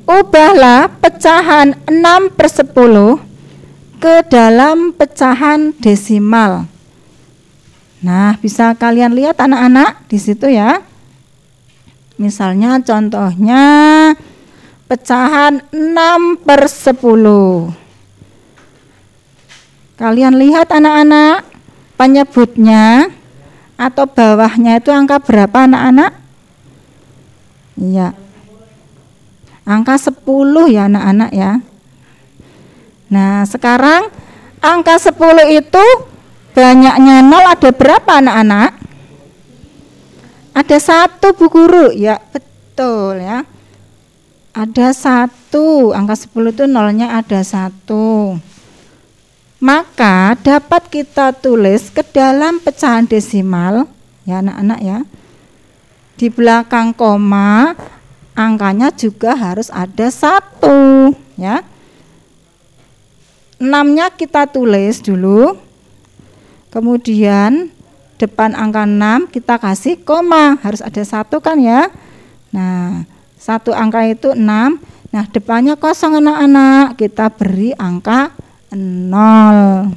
Ubahlah 0.07 0.91
pecahan 1.03 1.74
6 1.87 2.35
per 2.35 2.47
10 2.47 3.18
ke 3.99 4.14
dalam 4.31 4.95
pecahan 4.95 5.74
desimal. 5.83 6.66
Nah, 8.03 8.39
bisa 8.39 8.70
kalian 8.79 9.18
lihat 9.18 9.43
anak-anak 9.43 10.07
di 10.07 10.18
situ 10.22 10.47
ya. 10.47 10.79
Misalnya 12.16 12.79
contohnya 12.81 13.64
pecahan 14.87 15.66
6 15.74 16.39
per 16.43 16.70
10. 16.70 17.86
Kalian 19.97 20.36
lihat 20.36 20.68
anak-anak 20.68 21.49
penyebutnya 21.97 23.09
atau 23.80 24.05
bawahnya 24.05 24.76
itu 24.76 24.92
angka 24.92 25.16
berapa 25.24 25.64
anak-anak? 25.64 26.12
Iya. 27.80 28.12
Angka 29.64 29.97
10 29.97 30.68
ya 30.68 30.84
anak-anak 30.84 31.30
ya. 31.32 31.64
Nah, 33.09 33.49
sekarang 33.49 34.12
angka 34.61 35.01
10 35.01 35.16
itu 35.49 35.84
banyaknya 36.53 37.24
nol 37.24 37.44
ada 37.49 37.70
berapa 37.72 38.20
anak-anak? 38.20 38.76
Ada 40.57 40.76
satu 40.80 41.36
Bu 41.36 41.53
Guru, 41.53 41.92
ya 41.92 42.20
betul 42.32 43.20
ya. 43.20 43.44
Ada 44.57 44.92
satu, 44.92 45.92
angka 45.92 46.16
10 46.16 46.53
itu 46.53 46.64
nolnya 46.64 47.16
ada 47.16 47.40
satu. 47.44 48.36
Maka 49.57 50.37
dapat 50.37 50.93
kita 50.93 51.33
tulis 51.33 51.89
ke 51.89 52.05
dalam 52.05 52.61
pecahan 52.61 53.09
desimal, 53.09 53.89
ya 54.29 54.45
anak-anak 54.45 54.81
ya. 54.85 54.99
Di 56.21 56.29
belakang 56.29 56.93
koma, 56.93 57.73
angkanya 58.37 58.93
juga 58.93 59.33
harus 59.33 59.73
ada 59.73 60.13
satu, 60.13 61.17
ya. 61.41 61.65
6-nya 63.57 64.13
kita 64.13 64.45
tulis 64.53 65.01
dulu. 65.01 65.57
Kemudian 66.69 67.73
depan 68.21 68.53
angka 68.53 68.85
6 68.85 69.33
kita 69.33 69.57
kasih 69.57 69.97
koma, 70.05 70.61
harus 70.61 70.85
ada 70.85 71.01
satu 71.01 71.41
kan 71.41 71.57
ya. 71.57 71.89
Nah, 72.53 73.09
satu 73.41 73.73
angka 73.73 74.05
itu 74.05 74.37
6. 74.37 74.77
Nah, 75.09 75.25
depannya 75.33 75.81
kosong 75.81 76.21
anak-anak, 76.21 77.01
kita 77.01 77.33
beri 77.33 77.73
angka 77.81 78.37
0. 78.77 79.97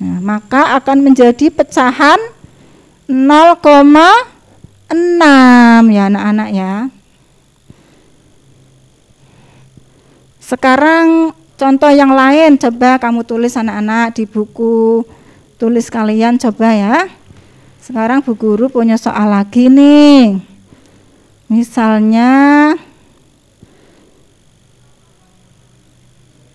Nah, 0.00 0.18
maka 0.18 0.74
akan 0.82 0.98
menjadi 1.06 1.46
pecahan 1.54 2.18
0,6 3.06 4.34
ya 5.94 6.02
anak-anak 6.10 6.48
ya. 6.50 6.90
Sekarang 10.42 11.30
contoh 11.54 11.94
yang 11.94 12.10
lain 12.10 12.58
coba 12.58 12.98
kamu 12.98 13.22
tulis 13.22 13.54
anak-anak 13.54 14.18
di 14.18 14.26
buku 14.26 15.06
tulis 15.62 15.86
kalian 15.86 16.42
coba 16.42 16.74
ya. 16.74 16.96
Sekarang 17.78 18.18
Bu 18.26 18.34
Guru 18.34 18.66
punya 18.66 18.98
soal 18.98 19.30
lagi 19.30 19.70
nih. 19.70 20.42
Misalnya 21.46 22.74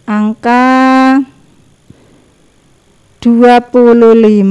angka 0.06 1.18
25 3.26 4.46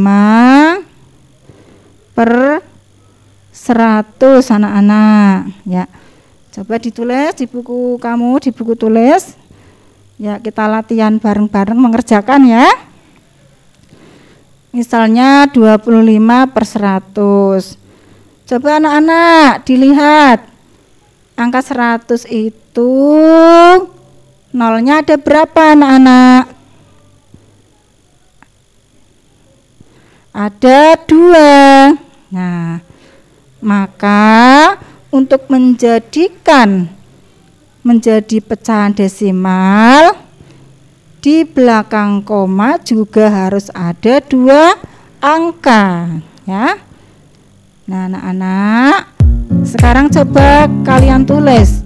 per 2.14 2.30
100 3.54 4.50
anak-anak 4.50 5.62
ya. 5.62 5.86
Coba 6.50 6.78
ditulis 6.78 7.38
di 7.38 7.46
buku 7.46 7.98
kamu, 8.02 8.42
di 8.42 8.50
buku 8.50 8.74
tulis. 8.74 9.38
Ya, 10.18 10.38
kita 10.38 10.70
latihan 10.70 11.18
bareng-bareng 11.18 11.74
mengerjakan 11.74 12.46
ya. 12.46 12.66
Misalnya 14.74 15.46
25 15.50 16.50
per 16.50 16.64
100. 16.66 17.78
Coba 18.46 18.82
anak-anak 18.82 19.66
dilihat. 19.66 20.50
Angka 21.34 21.62
100 21.62 22.26
itu 22.30 22.90
nolnya 24.54 25.02
ada 25.02 25.18
berapa 25.18 25.74
anak-anak? 25.74 26.54
Ada 30.30 30.80
dua. 31.10 31.54
Nah, 32.30 32.78
maka 33.58 34.74
untuk 35.10 35.50
menjadikan 35.50 36.86
menjadi 37.82 38.40
pecahan 38.40 38.94
desimal 38.94 40.16
di 41.20 41.44
belakang 41.44 42.24
koma 42.24 42.80
juga 42.80 43.28
harus 43.28 43.68
ada 43.74 44.22
dua 44.24 44.78
angka 45.18 46.18
ya. 46.46 46.78
Nah, 47.84 48.08
anak-anak, 48.08 49.12
sekarang 49.68 50.08
coba 50.08 50.66
kalian 50.88 51.28
tulis 51.28 51.84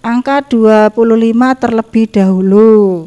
angka 0.00 0.40
25 0.48 0.96
terlebih 1.60 2.08
dahulu. 2.08 3.04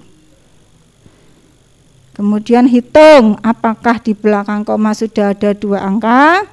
Kemudian 2.13 2.69
hitung 2.69 3.41
apakah 3.41 3.97
di 3.97 4.13
belakang 4.13 4.61
koma 4.61 4.93
sudah 4.93 5.33
ada 5.33 5.57
dua 5.57 5.81
angka. 5.81 6.45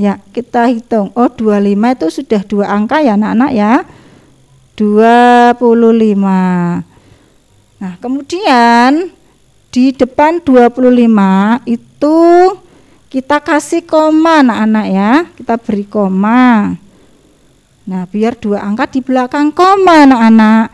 Ya, 0.00 0.16
kita 0.32 0.72
hitung. 0.72 1.12
Oh, 1.12 1.28
25 1.28 1.92
itu 1.92 2.06
sudah 2.08 2.40
dua 2.46 2.72
angka 2.72 3.04
ya 3.04 3.18
anak-anak 3.18 3.52
ya. 3.52 3.84
25. 4.80 6.86
Nah, 7.78 7.94
kemudian 8.00 9.12
di 9.68 9.92
depan 9.92 10.40
25 10.40 11.60
itu 11.68 12.18
kita 13.12 13.44
kasih 13.44 13.84
koma 13.84 14.40
anak-anak 14.40 14.86
ya. 14.88 15.12
Kita 15.36 15.60
beri 15.60 15.84
koma. 15.84 16.80
Nah, 17.88 18.04
biar 18.04 18.36
dua 18.36 18.60
angka 18.60 18.84
di 18.92 19.00
belakang 19.00 19.48
koma 19.48 20.04
anak-anak. 20.04 20.68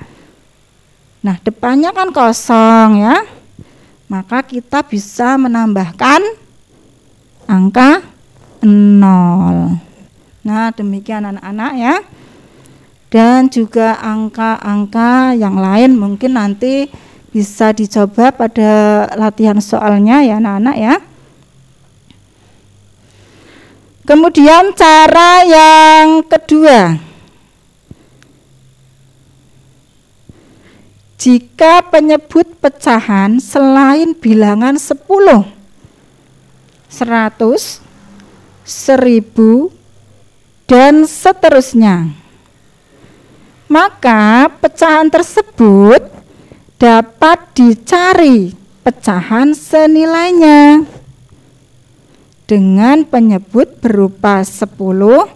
Nah, 1.23 1.37
depannya 1.41 1.95
kan 1.95 2.11
kosong 2.11 3.01
ya 3.01 3.23
maka 4.15 4.45
kita 4.45 4.85
bisa 4.85 5.35
menambahkan 5.41 6.21
angka 7.49 8.05
0. 8.62 9.81
Nah, 10.45 10.71
demikian 10.77 11.25
anak-anak 11.25 11.73
ya. 11.75 11.97
Dan 13.11 13.47
juga 13.51 13.99
angka-angka 14.03 15.39
yang 15.39 15.59
lain 15.59 15.95
mungkin 15.95 16.35
nanti 16.35 16.91
bisa 17.31 17.71
dicoba 17.71 18.35
pada 18.35 19.07
latihan 19.15 19.59
soalnya 19.62 20.23
ya 20.23 20.39
anak-anak 20.39 20.77
ya. 20.79 20.95
Kemudian 24.05 24.77
cara 24.77 25.41
yang 25.49 26.21
kedua 26.29 27.01
jika 31.17 31.81
penyebut 31.89 32.61
pecahan 32.61 33.41
selain 33.41 34.13
bilangan 34.13 34.77
10, 34.77 35.01
100, 36.93 37.81
1000, 38.61 39.73
dan 40.69 41.09
seterusnya. 41.09 42.13
Maka 43.73 44.53
pecahan 44.61 45.09
tersebut 45.09 46.13
dapat 46.77 47.41
dicari 47.57 48.53
pecahan 48.85 49.57
senilainya 49.57 50.85
dengan 52.45 53.09
penyebut 53.09 53.80
berupa 53.80 54.45
10, 54.45 55.28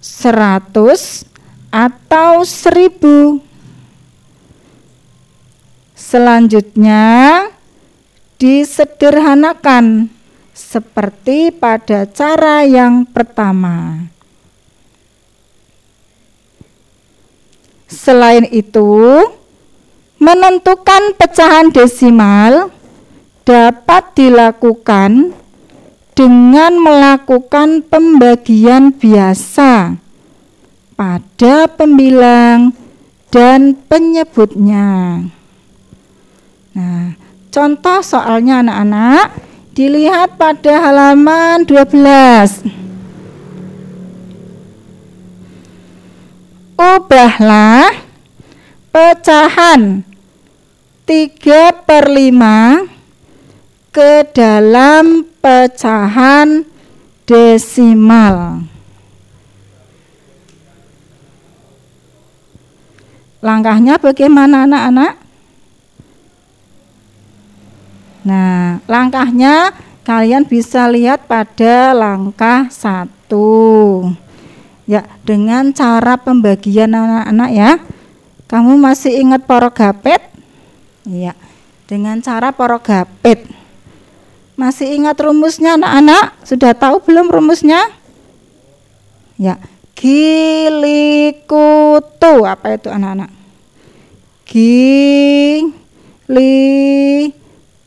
100, 0.00 1.24
atau 1.72 2.44
1000. 2.44 3.40
Selanjutnya 5.96 7.48
disederhanakan 8.36 10.12
seperti 10.52 11.48
pada 11.48 12.04
cara 12.04 12.68
yang 12.68 13.08
pertama. 13.08 14.04
Selain 17.88 18.44
itu, 18.52 19.24
menentukan 20.20 21.16
pecahan 21.16 21.72
desimal 21.72 22.68
dapat 23.48 24.12
dilakukan 24.16 25.41
dengan 26.12 26.76
melakukan 26.76 27.80
pembagian 27.88 28.92
biasa 28.92 29.96
pada 30.92 31.56
pembilang 31.72 32.76
dan 33.32 33.72
penyebutnya. 33.88 35.24
Nah, 36.76 37.16
contoh 37.48 38.04
soalnya 38.04 38.60
anak-anak 38.60 39.32
dilihat 39.72 40.36
pada 40.36 40.84
halaman 40.84 41.64
12. 41.64 42.60
Ubahlah 46.76 47.88
pecahan 48.92 50.04
3 51.08 51.88
per 51.88 52.04
5 52.08 53.92
ke 53.92 54.28
dalam 54.36 55.31
pecahan 55.42 56.62
desimal. 57.26 58.62
Langkahnya 63.42 63.98
bagaimana 63.98 64.70
anak-anak? 64.70 65.12
Nah, 68.22 68.78
langkahnya 68.86 69.74
kalian 70.06 70.46
bisa 70.46 70.86
lihat 70.86 71.26
pada 71.26 71.90
langkah 71.90 72.70
satu. 72.70 74.06
Ya, 74.86 75.02
dengan 75.26 75.74
cara 75.74 76.14
pembagian 76.14 76.94
anak-anak 76.94 77.50
ya. 77.50 77.70
Kamu 78.46 78.78
masih 78.78 79.18
ingat 79.18 79.42
porogapet? 79.42 80.22
Iya, 81.02 81.34
dengan 81.90 82.22
cara 82.22 82.54
porogapet. 82.54 83.61
Masih 84.52 84.92
ingat 84.92 85.16
rumusnya 85.16 85.80
anak-anak? 85.80 86.36
Sudah 86.44 86.76
tahu 86.76 87.00
belum 87.02 87.32
rumusnya? 87.32 87.80
Ya, 89.40 89.56
gilikutu 89.96 91.34
apa 92.44 92.76
itu 92.76 92.92
anak-anak? 92.92 93.32
Gili 94.44 95.56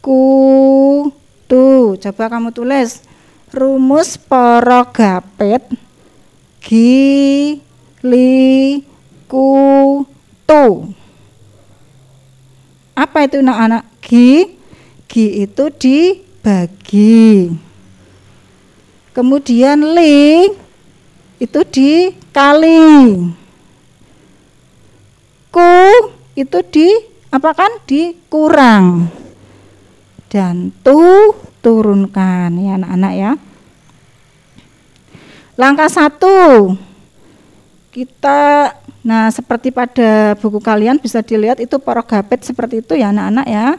ku 0.02 1.14
tu 1.46 1.94
coba 2.02 2.24
kamu 2.34 2.50
tulis. 2.50 3.06
Rumus 3.54 4.18
porogapet 4.18 5.64
gi 6.60 7.62
li 8.02 8.82
ku 9.30 10.02
tu 10.50 10.92
apa 12.96 13.28
itu 13.28 13.44
anak-anak? 13.44 13.84
Gi. 14.00 14.56
Gi 15.06 15.46
itu 15.46 15.64
dibagi. 16.46 17.58
Kemudian 19.18 19.82
li 19.82 20.54
itu 21.42 21.60
dikali. 21.66 23.26
Ku 25.50 25.74
itu 26.38 26.60
di 26.70 26.88
apa 27.34 27.50
kan? 27.58 27.72
Dikurang. 27.90 29.10
Dan 30.30 30.70
tu 30.86 31.34
turunkan. 31.66 32.54
Ya 32.62 32.78
anak-anak 32.78 33.14
ya. 33.18 33.32
Langkah 35.58 35.90
satu. 35.90 36.78
Kita 37.90 38.70
Nah, 39.06 39.30
seperti 39.30 39.70
pada 39.70 40.34
buku 40.42 40.58
kalian 40.58 40.98
bisa 40.98 41.22
dilihat 41.22 41.62
itu 41.62 41.78
porogapet 41.78 42.42
seperti 42.42 42.82
itu 42.82 42.98
ya 42.98 43.14
anak-anak 43.14 43.46
ya. 43.46 43.78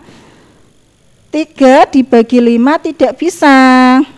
3 1.37 1.93
dibagi 1.93 2.41
5 2.41 2.81
tidak 2.81 3.13
bisa 3.21 3.53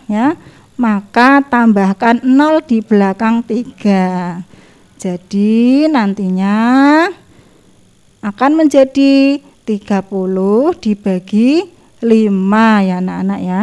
ya. 0.07 0.39
Maka 0.79 1.43
tambahkan 1.43 2.23
0 2.23 2.63
di 2.63 2.79
belakang 2.79 3.43
3. 3.43 4.47
Jadi 4.95 5.91
nantinya 5.91 6.55
akan 8.23 8.53
menjadi 8.55 9.43
30 9.67 10.79
dibagi 10.79 11.67
5 11.99 12.87
ya 12.87 13.03
anak-anak 13.03 13.41
ya. 13.43 13.63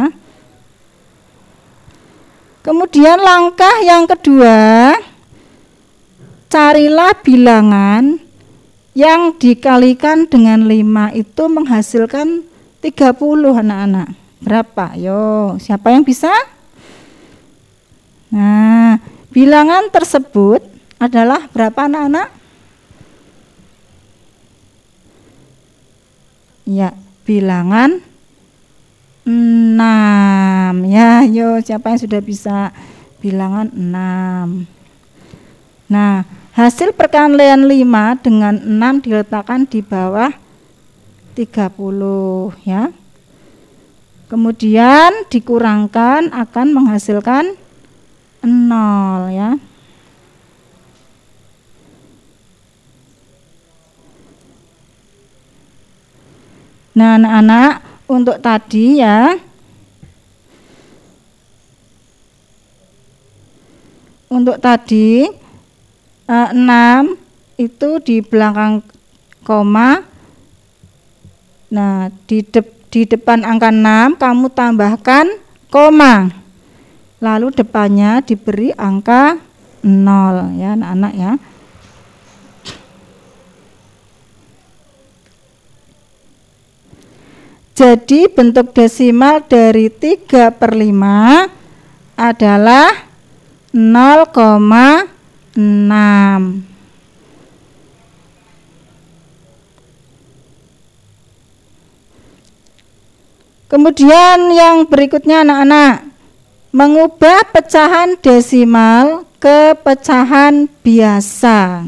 Kemudian 2.60 3.16
langkah 3.24 3.80
yang 3.80 4.04
kedua, 4.04 4.92
carilah 6.52 7.16
bilangan 7.24 8.20
yang 8.92 9.32
dikalikan 9.40 10.28
dengan 10.28 10.68
5 10.68 11.16
itu 11.16 11.42
menghasilkan 11.48 12.44
30 12.84 13.62
anak-anak. 13.62 14.08
Berapa? 14.40 14.94
Yo, 14.94 15.56
siapa 15.60 15.92
yang 15.92 16.04
bisa? 16.04 16.32
Nah, 18.30 19.00
bilangan 19.32 19.88
tersebut 19.88 20.60
adalah 21.00 21.48
berapa 21.52 21.88
anak-anak? 21.88 22.28
Ya, 26.66 26.92
bilangan 27.26 28.00
6 29.26 29.74
ya 30.86 31.26
yo 31.26 31.58
siapa 31.58 31.90
yang 31.90 31.98
sudah 31.98 32.22
bisa 32.22 32.70
bilangan 33.18 33.66
6 33.74 35.90
nah 35.90 36.22
hasil 36.54 36.94
perkalian 36.94 37.66
5 37.66 38.22
dengan 38.22 38.54
6 38.54 39.02
diletakkan 39.02 39.66
di 39.66 39.82
bawah 39.82 40.30
30 41.36 42.56
ya. 42.64 42.88
Kemudian 44.26 45.28
dikurangkan 45.28 46.32
akan 46.32 46.66
menghasilkan 46.72 47.54
0 48.40 49.28
ya. 49.30 49.60
Nah, 56.96 57.20
anak-anak, 57.20 57.72
untuk 58.08 58.40
tadi 58.40 59.04
ya. 59.04 59.36
Untuk 64.26 64.58
tadi 64.58 65.28
eh, 66.26 66.48
6 66.50 67.14
itu 67.60 67.88
di 68.02 68.24
belakang 68.24 68.82
koma 69.46 70.15
nah 71.72 72.12
di, 72.30 72.46
de, 72.46 72.62
di 72.90 73.04
depan 73.04 73.42
angka 73.42 73.74
6 73.74 74.20
kamu 74.20 74.46
tambahkan 74.54 75.26
koma. 75.68 76.30
Lalu 77.20 77.52
depannya 77.52 78.22
diberi 78.22 78.70
angka 78.76 79.40
0 79.82 80.58
ya 80.58 80.76
anak-anak 80.76 81.14
ya. 81.16 81.32
Jadi 87.76 88.24
bentuk 88.32 88.72
desimal 88.72 89.44
dari 89.44 89.92
3 89.92 90.48
per 90.48 90.72
5 90.72 92.16
adalah 92.16 92.88
0,6. 93.76 96.75
Kemudian 103.76 104.56
yang 104.56 104.88
berikutnya 104.88 105.44
anak-anak 105.44 106.08
mengubah 106.72 107.44
pecahan 107.52 108.16
desimal 108.24 109.28
ke 109.36 109.76
pecahan 109.84 110.64
biasa. 110.80 111.84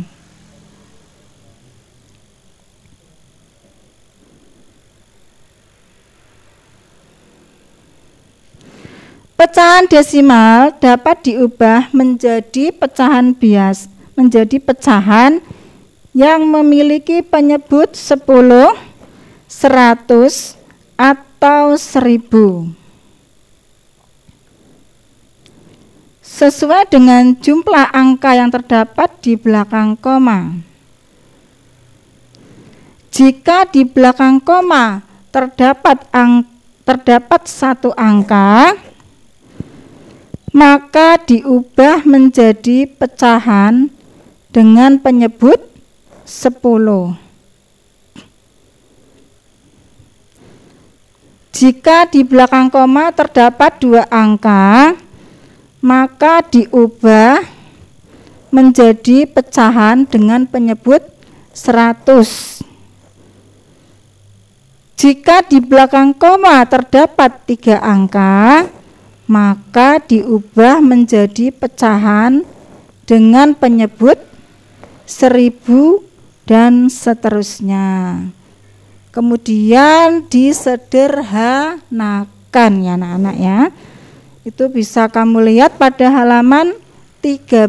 Pecahan 9.41 9.89
desimal 9.89 10.77
dapat 10.77 11.25
diubah 11.25 11.89
menjadi 11.97 12.69
pecahan 12.69 13.33
bias, 13.33 13.89
menjadi 14.13 14.61
pecahan 14.61 15.41
yang 16.13 16.45
memiliki 16.45 17.25
penyebut 17.25 17.97
10, 17.97 18.77
100 19.49 20.53
atau 21.01 21.28
1000. 21.39 22.75
Sesuai 26.19 26.87
dengan 26.91 27.35
jumlah 27.39 27.95
angka 27.95 28.35
yang 28.35 28.51
terdapat 28.51 29.11
di 29.23 29.35
belakang 29.39 29.99
koma. 29.99 30.59
Jika 33.15 33.67
di 33.67 33.83
belakang 33.83 34.39
koma 34.39 35.03
terdapat 35.35 36.07
ang, 36.15 36.47
terdapat 36.87 37.47
satu 37.51 37.91
angka, 37.99 38.79
maka 40.55 41.19
diubah 41.23 42.07
menjadi 42.07 42.87
pecahan 42.87 43.91
dengan 44.51 44.99
penyebut 44.99 45.59
10. 46.27 47.28
Jika 51.59 52.07
di 52.07 52.23
belakang 52.23 52.71
koma 52.71 53.11
terdapat 53.11 53.83
dua 53.83 54.07
angka, 54.15 54.95
maka 55.83 56.39
diubah 56.47 57.43
menjadi 58.55 59.27
pecahan 59.27 60.07
dengan 60.07 60.47
penyebut 60.47 61.03
100. 61.51 62.63
Jika 65.03 65.43
di 65.51 65.59
belakang 65.59 66.15
koma 66.15 66.63
terdapat 66.63 67.43
tiga 67.51 67.83
angka, 67.83 68.71
maka 69.27 69.99
diubah 69.99 70.79
menjadi 70.79 71.51
pecahan 71.51 72.47
dengan 73.03 73.59
penyebut 73.59 74.23
seribu 75.11 76.07
dan 76.47 76.87
seterusnya. 76.87 78.38
Kemudian 79.19 80.31
disederhanakan 80.31 82.73
ya 82.87 82.95
anak-anak 82.95 83.35
ya. 83.35 83.75
Itu 84.47 84.71
bisa 84.71 85.11
kamu 85.11 85.43
lihat 85.43 85.75
pada 85.75 86.07
halaman 86.07 86.79
13. 87.19 87.67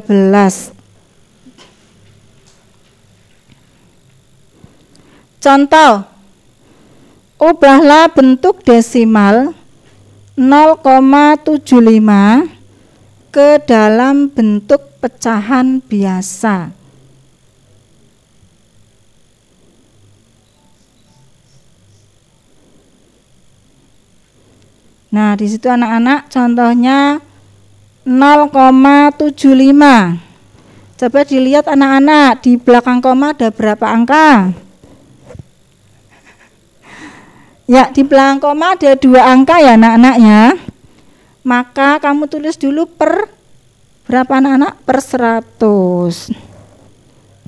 Contoh, 5.41 6.05
ubahlah 7.41 8.13
bentuk 8.13 8.61
desimal 8.61 9.57
0,75 10.37 12.45
ke 13.33 13.57
dalam 13.65 14.29
bentuk 14.29 15.01
pecahan 15.01 15.81
biasa. 15.81 16.78
Nah, 25.09 25.33
di 25.33 25.49
situ 25.49 25.65
anak-anak 25.65 26.29
contohnya 26.29 27.17
0,75. 28.05 30.21
Coba 30.99 31.23
dilihat 31.23 31.65
anak-anak, 31.65 32.43
di 32.43 32.59
belakang 32.59 32.99
koma 32.99 33.31
ada 33.33 33.49
berapa 33.49 33.85
angka? 33.89 34.51
Ya, 37.69 37.89
di 37.93 38.01
belakang 38.05 38.41
koma 38.41 38.77
ada 38.77 38.93
dua 38.97 39.33
angka 39.33 39.61
ya 39.61 39.77
anak-anak 39.77 40.15
ya. 40.17 40.57
Maka 41.45 41.99
kamu 42.03 42.27
tulis 42.27 42.59
dulu 42.59 42.85
per 42.85 43.29
berapa 44.05 44.41
anak-anak? 44.41 44.73
Per 44.85 44.99
100. 45.57 46.33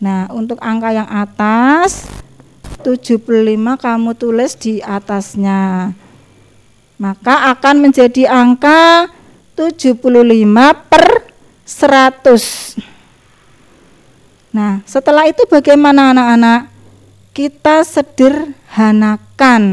Nah, 0.01 0.25
untuk 0.33 0.57
angka 0.57 0.89
yang 0.93 1.09
atas 1.09 2.09
75 2.81 3.77
kamu 3.77 4.11
tulis 4.17 4.57
di 4.57 4.81
atasnya. 4.81 5.93
Maka 7.01 7.49
akan 7.57 7.89
menjadi 7.89 8.29
angka 8.29 9.09
75 9.57 10.05
per 10.85 11.33
100. 11.65 12.77
Nah, 14.53 14.85
setelah 14.85 15.25
itu 15.25 15.41
bagaimana 15.49 16.13
anak-anak? 16.13 16.69
Kita 17.33 17.81
sederhanakan 17.81 19.63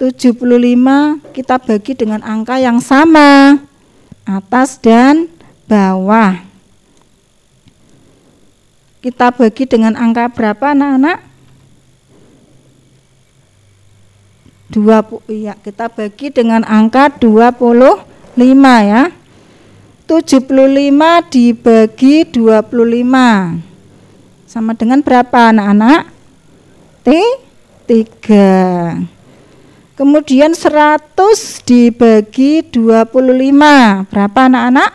75 0.00 1.20
kita 1.36 1.60
bagi 1.60 1.92
dengan 1.94 2.24
angka 2.26 2.56
yang 2.58 2.80
sama 2.82 3.62
atas 4.26 4.80
dan 4.80 5.28
bawah 5.68 6.40
kita 9.04 9.30
bagi 9.30 9.68
dengan 9.68 9.94
angka 9.94 10.32
berapa 10.32 10.72
anak-anak? 10.74 11.27
20 14.68 15.24
iya, 15.32 15.56
kita 15.56 15.88
bagi 15.88 16.28
dengan 16.28 16.60
angka 16.68 17.08
25 17.16 18.04
ya. 18.84 19.08
75 20.08 21.32
dibagi 21.32 22.24
25 22.24 23.60
sama 24.48 24.72
dengan 24.72 25.04
berapa 25.04 25.52
anak-anak? 25.52 26.08
T 27.04 27.08
3. 27.88 29.04
Kemudian 29.96 30.52
100 30.52 31.64
dibagi 31.64 32.64
25. 32.64 34.08
Berapa 34.08 34.40
anak-anak? 34.48 34.90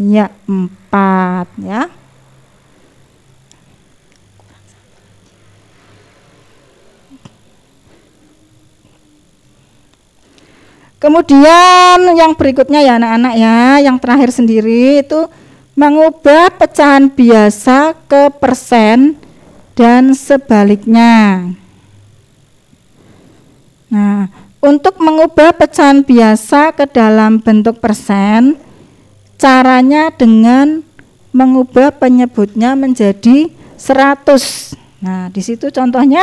Iya, 0.00 0.32
4 0.48 1.48
ya. 1.60 1.99
Kemudian 11.00 12.12
yang 12.12 12.36
berikutnya 12.36 12.84
ya 12.84 13.00
anak-anak 13.00 13.34
ya, 13.40 13.80
yang 13.80 13.96
terakhir 13.96 14.36
sendiri 14.36 15.00
itu 15.00 15.32
mengubah 15.72 16.52
pecahan 16.60 17.08
biasa 17.08 17.96
ke 18.04 18.28
persen 18.36 19.16
dan 19.72 20.12
sebaliknya. 20.12 21.48
Nah, 23.88 24.28
untuk 24.60 25.00
mengubah 25.00 25.56
pecahan 25.56 26.04
biasa 26.04 26.76
ke 26.76 26.84
dalam 26.84 27.40
bentuk 27.40 27.80
persen, 27.80 28.60
caranya 29.40 30.12
dengan 30.12 30.84
mengubah 31.32 31.96
penyebutnya 31.96 32.76
menjadi 32.76 33.48
100. 33.80 34.76
Nah, 35.00 35.32
di 35.32 35.40
situ 35.40 35.72
contohnya 35.72 36.20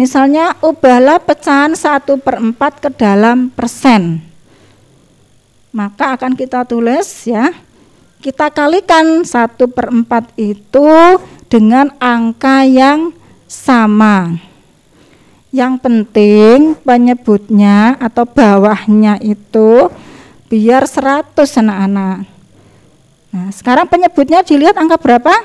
Misalnya 0.00 0.56
ubahlah 0.64 1.20
pecahan 1.20 1.76
1 1.76 2.24
per 2.24 2.40
4 2.40 2.56
ke 2.56 2.88
dalam 2.88 3.52
persen. 3.52 4.24
Maka 5.76 6.16
akan 6.16 6.32
kita 6.40 6.64
tulis 6.64 7.28
ya. 7.28 7.52
Kita 8.16 8.48
kalikan 8.48 9.20
1 9.20 9.60
per 9.68 9.92
4 9.92 10.40
itu 10.40 10.88
dengan 11.52 11.92
angka 12.00 12.64
yang 12.64 13.12
sama. 13.44 14.40
Yang 15.52 15.84
penting 15.84 16.80
penyebutnya 16.80 18.00
atau 18.00 18.24
bawahnya 18.24 19.20
itu 19.20 19.92
biar 20.48 20.88
100 20.88 21.60
anak-anak. 21.60 22.24
Nah, 23.36 23.48
sekarang 23.52 23.84
penyebutnya 23.84 24.40
dilihat 24.48 24.80
angka 24.80 24.96
berapa? 24.96 25.44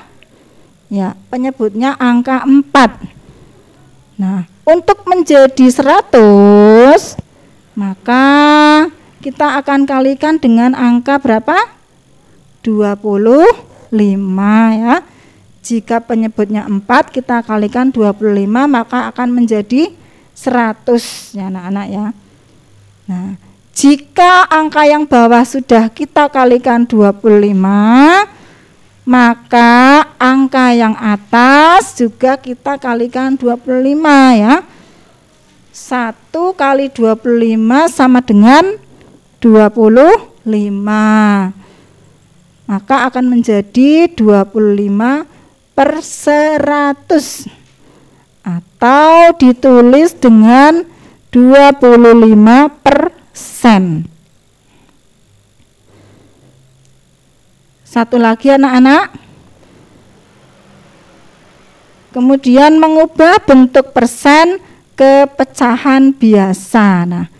Ya, 0.87 1.11
penyebutnya 1.27 1.99
angka 1.99 2.47
4. 2.47 3.14
Nah, 4.15 4.47
untuk 4.63 5.03
menjadi 5.03 5.67
100 5.67 7.19
maka 7.75 8.23
kita 9.19 9.59
akan 9.59 9.83
kalikan 9.83 10.39
dengan 10.39 10.71
angka 10.71 11.19
berapa? 11.19 11.55
25 12.63 13.51
ya. 14.79 15.03
Jika 15.65 15.99
penyebutnya 15.99 16.63
4 16.63 17.11
kita 17.11 17.43
kalikan 17.43 17.91
25 17.91 18.65
maka 18.69 19.11
akan 19.11 19.29
menjadi 19.35 19.91
100 20.31 21.35
ya 21.35 21.51
anak-anak 21.51 21.87
ya. 21.91 22.05
Nah, 23.05 23.35
jika 23.75 24.47
angka 24.47 24.87
yang 24.87 25.03
bawah 25.03 25.43
sudah 25.43 25.91
kita 25.91 26.31
kalikan 26.31 26.87
25 26.87 28.34
maka 29.05 30.01
angka 30.17 30.73
yang 30.73 30.97
atas 30.97 31.93
juga 31.93 32.41
kita 32.41 32.81
kalikan 32.81 33.37
25 33.37 34.41
ya. 34.41 34.65
1 35.69 36.33
kali 36.57 36.89
25 36.89 37.85
sama 37.93 38.25
dengan 38.25 38.81
25. 39.37 40.57
Maka 42.65 42.95
akan 43.05 43.25
menjadi 43.29 44.09
25 44.09 45.29
per 45.77 46.01
100 46.01 47.45
atau 48.41 49.13
ditulis 49.37 50.17
dengan 50.17 50.81
25 51.29 52.71
persen. 52.81 54.14
Satu 57.95 58.19
lagi 58.19 58.51
anak-anak. 58.51 59.07
Kemudian 62.11 62.75
mengubah 62.75 63.39
bentuk 63.39 63.95
persen 63.95 64.59
ke 64.99 65.23
pecahan 65.31 66.11
biasa. 66.11 67.07
Nah, 67.07 67.31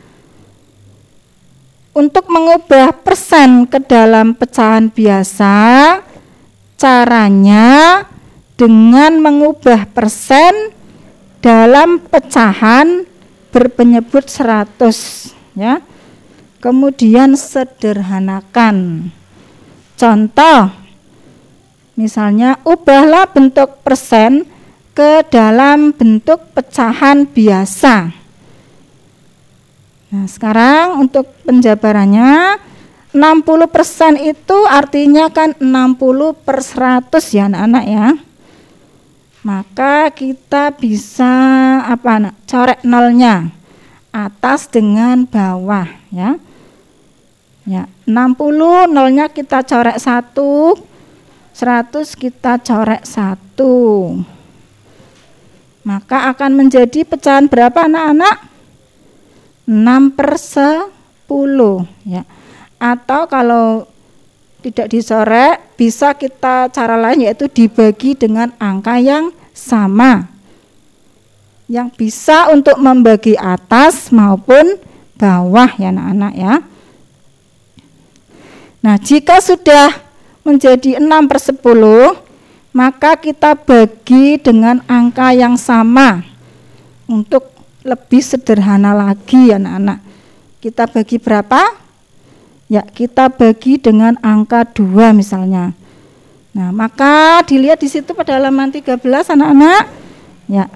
untuk 1.92 2.32
mengubah 2.32 2.96
persen 3.04 3.68
ke 3.68 3.84
dalam 3.84 4.32
pecahan 4.32 4.88
biasa, 4.88 5.56
caranya 6.80 8.08
dengan 8.56 9.20
mengubah 9.20 9.92
persen 9.92 10.72
dalam 11.44 12.00
pecahan 12.00 13.04
berpenyebut 13.52 14.32
100 14.32 15.36
ya. 15.60 15.84
Kemudian 16.64 17.36
sederhanakan. 17.36 19.12
Contoh, 19.96 20.76
misalnya 21.96 22.60
ubahlah 22.68 23.32
bentuk 23.32 23.80
persen 23.80 24.44
ke 24.96 25.24
dalam 25.28 25.96
bentuk 25.96 26.52
pecahan 26.56 27.28
biasa. 27.28 28.12
Nah, 30.12 30.26
sekarang 30.32 31.00
untuk 31.04 31.28
penjabarannya 31.44 32.60
60% 33.16 34.20
itu 34.20 34.58
artinya 34.68 35.32
kan 35.32 35.56
60 35.60 36.36
per 36.36 36.60
100 36.60 37.36
ya 37.36 37.48
anak-anak 37.48 37.86
ya. 37.88 38.08
Maka 39.44 40.12
kita 40.12 40.76
bisa 40.76 41.32
apa 41.84 42.20
anak? 42.20 42.34
Coret 42.44 42.80
nolnya 42.84 43.52
atas 44.16 44.68
dengan 44.68 45.24
bawah 45.28 45.88
ya. 46.12 46.40
Ya, 47.66 47.90
60 48.06 48.86
nolnya 48.94 49.26
kita 49.34 49.66
coret 49.66 49.98
1, 49.98 50.38
100 51.54 52.14
kita 52.14 52.62
coret 52.62 53.02
1. 53.02 53.58
Maka 55.86 56.30
akan 56.34 56.52
menjadi 56.54 57.02
pecahan 57.06 57.50
berapa 57.50 57.90
anak-anak? 57.90 58.38
6 59.66 60.14
per 60.14 60.38
10 60.38 61.90
ya. 62.06 62.22
Atau 62.78 63.26
kalau 63.26 63.90
tidak 64.62 64.90
dicoret 64.94 65.62
bisa 65.78 66.14
kita 66.18 66.70
cara 66.70 66.98
lain 66.98 67.30
yaitu 67.30 67.46
dibagi 67.50 68.18
dengan 68.18 68.50
angka 68.58 68.98
yang 68.98 69.30
sama 69.54 70.26
yang 71.66 71.90
bisa 71.94 72.50
untuk 72.54 72.78
membagi 72.78 73.34
atas 73.38 74.14
maupun 74.14 74.78
bawah 75.18 75.70
ya 75.78 75.90
anak-anak 75.90 76.34
ya. 76.38 76.54
Nah, 78.86 79.02
jika 79.02 79.42
sudah 79.42 79.98
menjadi 80.46 81.02
6 81.02 81.26
per 81.26 81.42
10, 81.42 82.22
maka 82.70 83.18
kita 83.18 83.58
bagi 83.58 84.38
dengan 84.38 84.78
angka 84.86 85.34
yang 85.34 85.58
sama 85.58 86.22
untuk 87.10 87.50
lebih 87.82 88.22
sederhana 88.22 88.94
lagi 88.94 89.50
anak-anak. 89.50 90.06
Kita 90.62 90.86
bagi 90.86 91.18
berapa? 91.18 91.66
Ya, 92.70 92.86
kita 92.86 93.34
bagi 93.34 93.82
dengan 93.82 94.22
angka 94.22 94.62
2 94.70 95.18
misalnya. 95.18 95.74
Nah, 96.54 96.70
maka 96.70 97.42
dilihat 97.42 97.82
di 97.82 97.90
situ 97.90 98.14
pada 98.14 98.38
halaman 98.38 98.70
13 98.70 99.02
anak-anak. 99.34 99.84
Ya. 100.46 100.70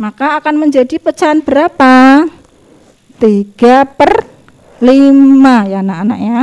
Maka 0.00 0.40
akan 0.40 0.56
menjadi 0.56 0.96
pecahan 0.96 1.44
berapa? 1.44 2.24
3 3.20 3.84
per 3.92 4.33
5 4.82 5.70
ya 5.70 5.78
anak-anak 5.82 6.18
ya. 6.18 6.42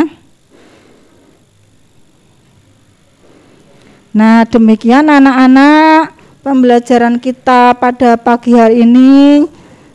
Nah, 4.12 4.44
demikian 4.44 5.08
anak-anak 5.08 6.12
pembelajaran 6.44 7.16
kita 7.16 7.72
pada 7.80 8.20
pagi 8.20 8.52
hari 8.52 8.84
ini. 8.84 9.48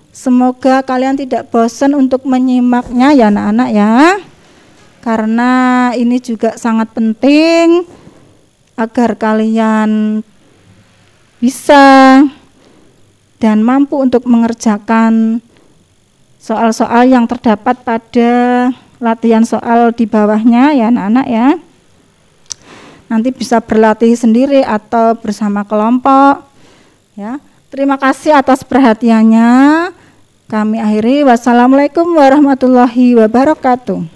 Semoga 0.08 0.80
kalian 0.80 1.20
tidak 1.20 1.52
bosan 1.52 1.92
untuk 1.92 2.24
menyimaknya 2.24 3.12
ya 3.12 3.28
anak-anak 3.28 3.68
ya. 3.76 3.92
Karena 5.04 5.52
ini 5.92 6.16
juga 6.18 6.56
sangat 6.56 6.90
penting 6.96 7.84
agar 8.74 9.20
kalian 9.20 10.24
bisa 11.36 12.24
dan 13.36 13.60
mampu 13.60 14.00
untuk 14.00 14.24
mengerjakan 14.24 15.44
soal-soal 16.46 17.10
yang 17.10 17.26
terdapat 17.26 17.74
pada 17.82 18.30
latihan 19.02 19.42
soal 19.42 19.90
di 19.90 20.06
bawahnya 20.06 20.78
ya 20.78 20.94
anak-anak 20.94 21.26
ya. 21.26 21.48
nanti 23.06 23.30
bisa 23.30 23.62
berlatih 23.62 24.18
sendiri 24.18 24.66
atau 24.66 25.14
bersama 25.14 25.62
kelompok. 25.62 26.42
Ya, 27.14 27.38
terima 27.70 27.94
kasih 28.02 28.34
atas 28.34 28.66
perhatiannya. 28.66 29.90
Kami 30.50 30.78
akhiri 30.82 31.22
wassalamualaikum 31.22 32.06
warahmatullahi 32.18 33.14
wabarakatuh. 33.14 34.06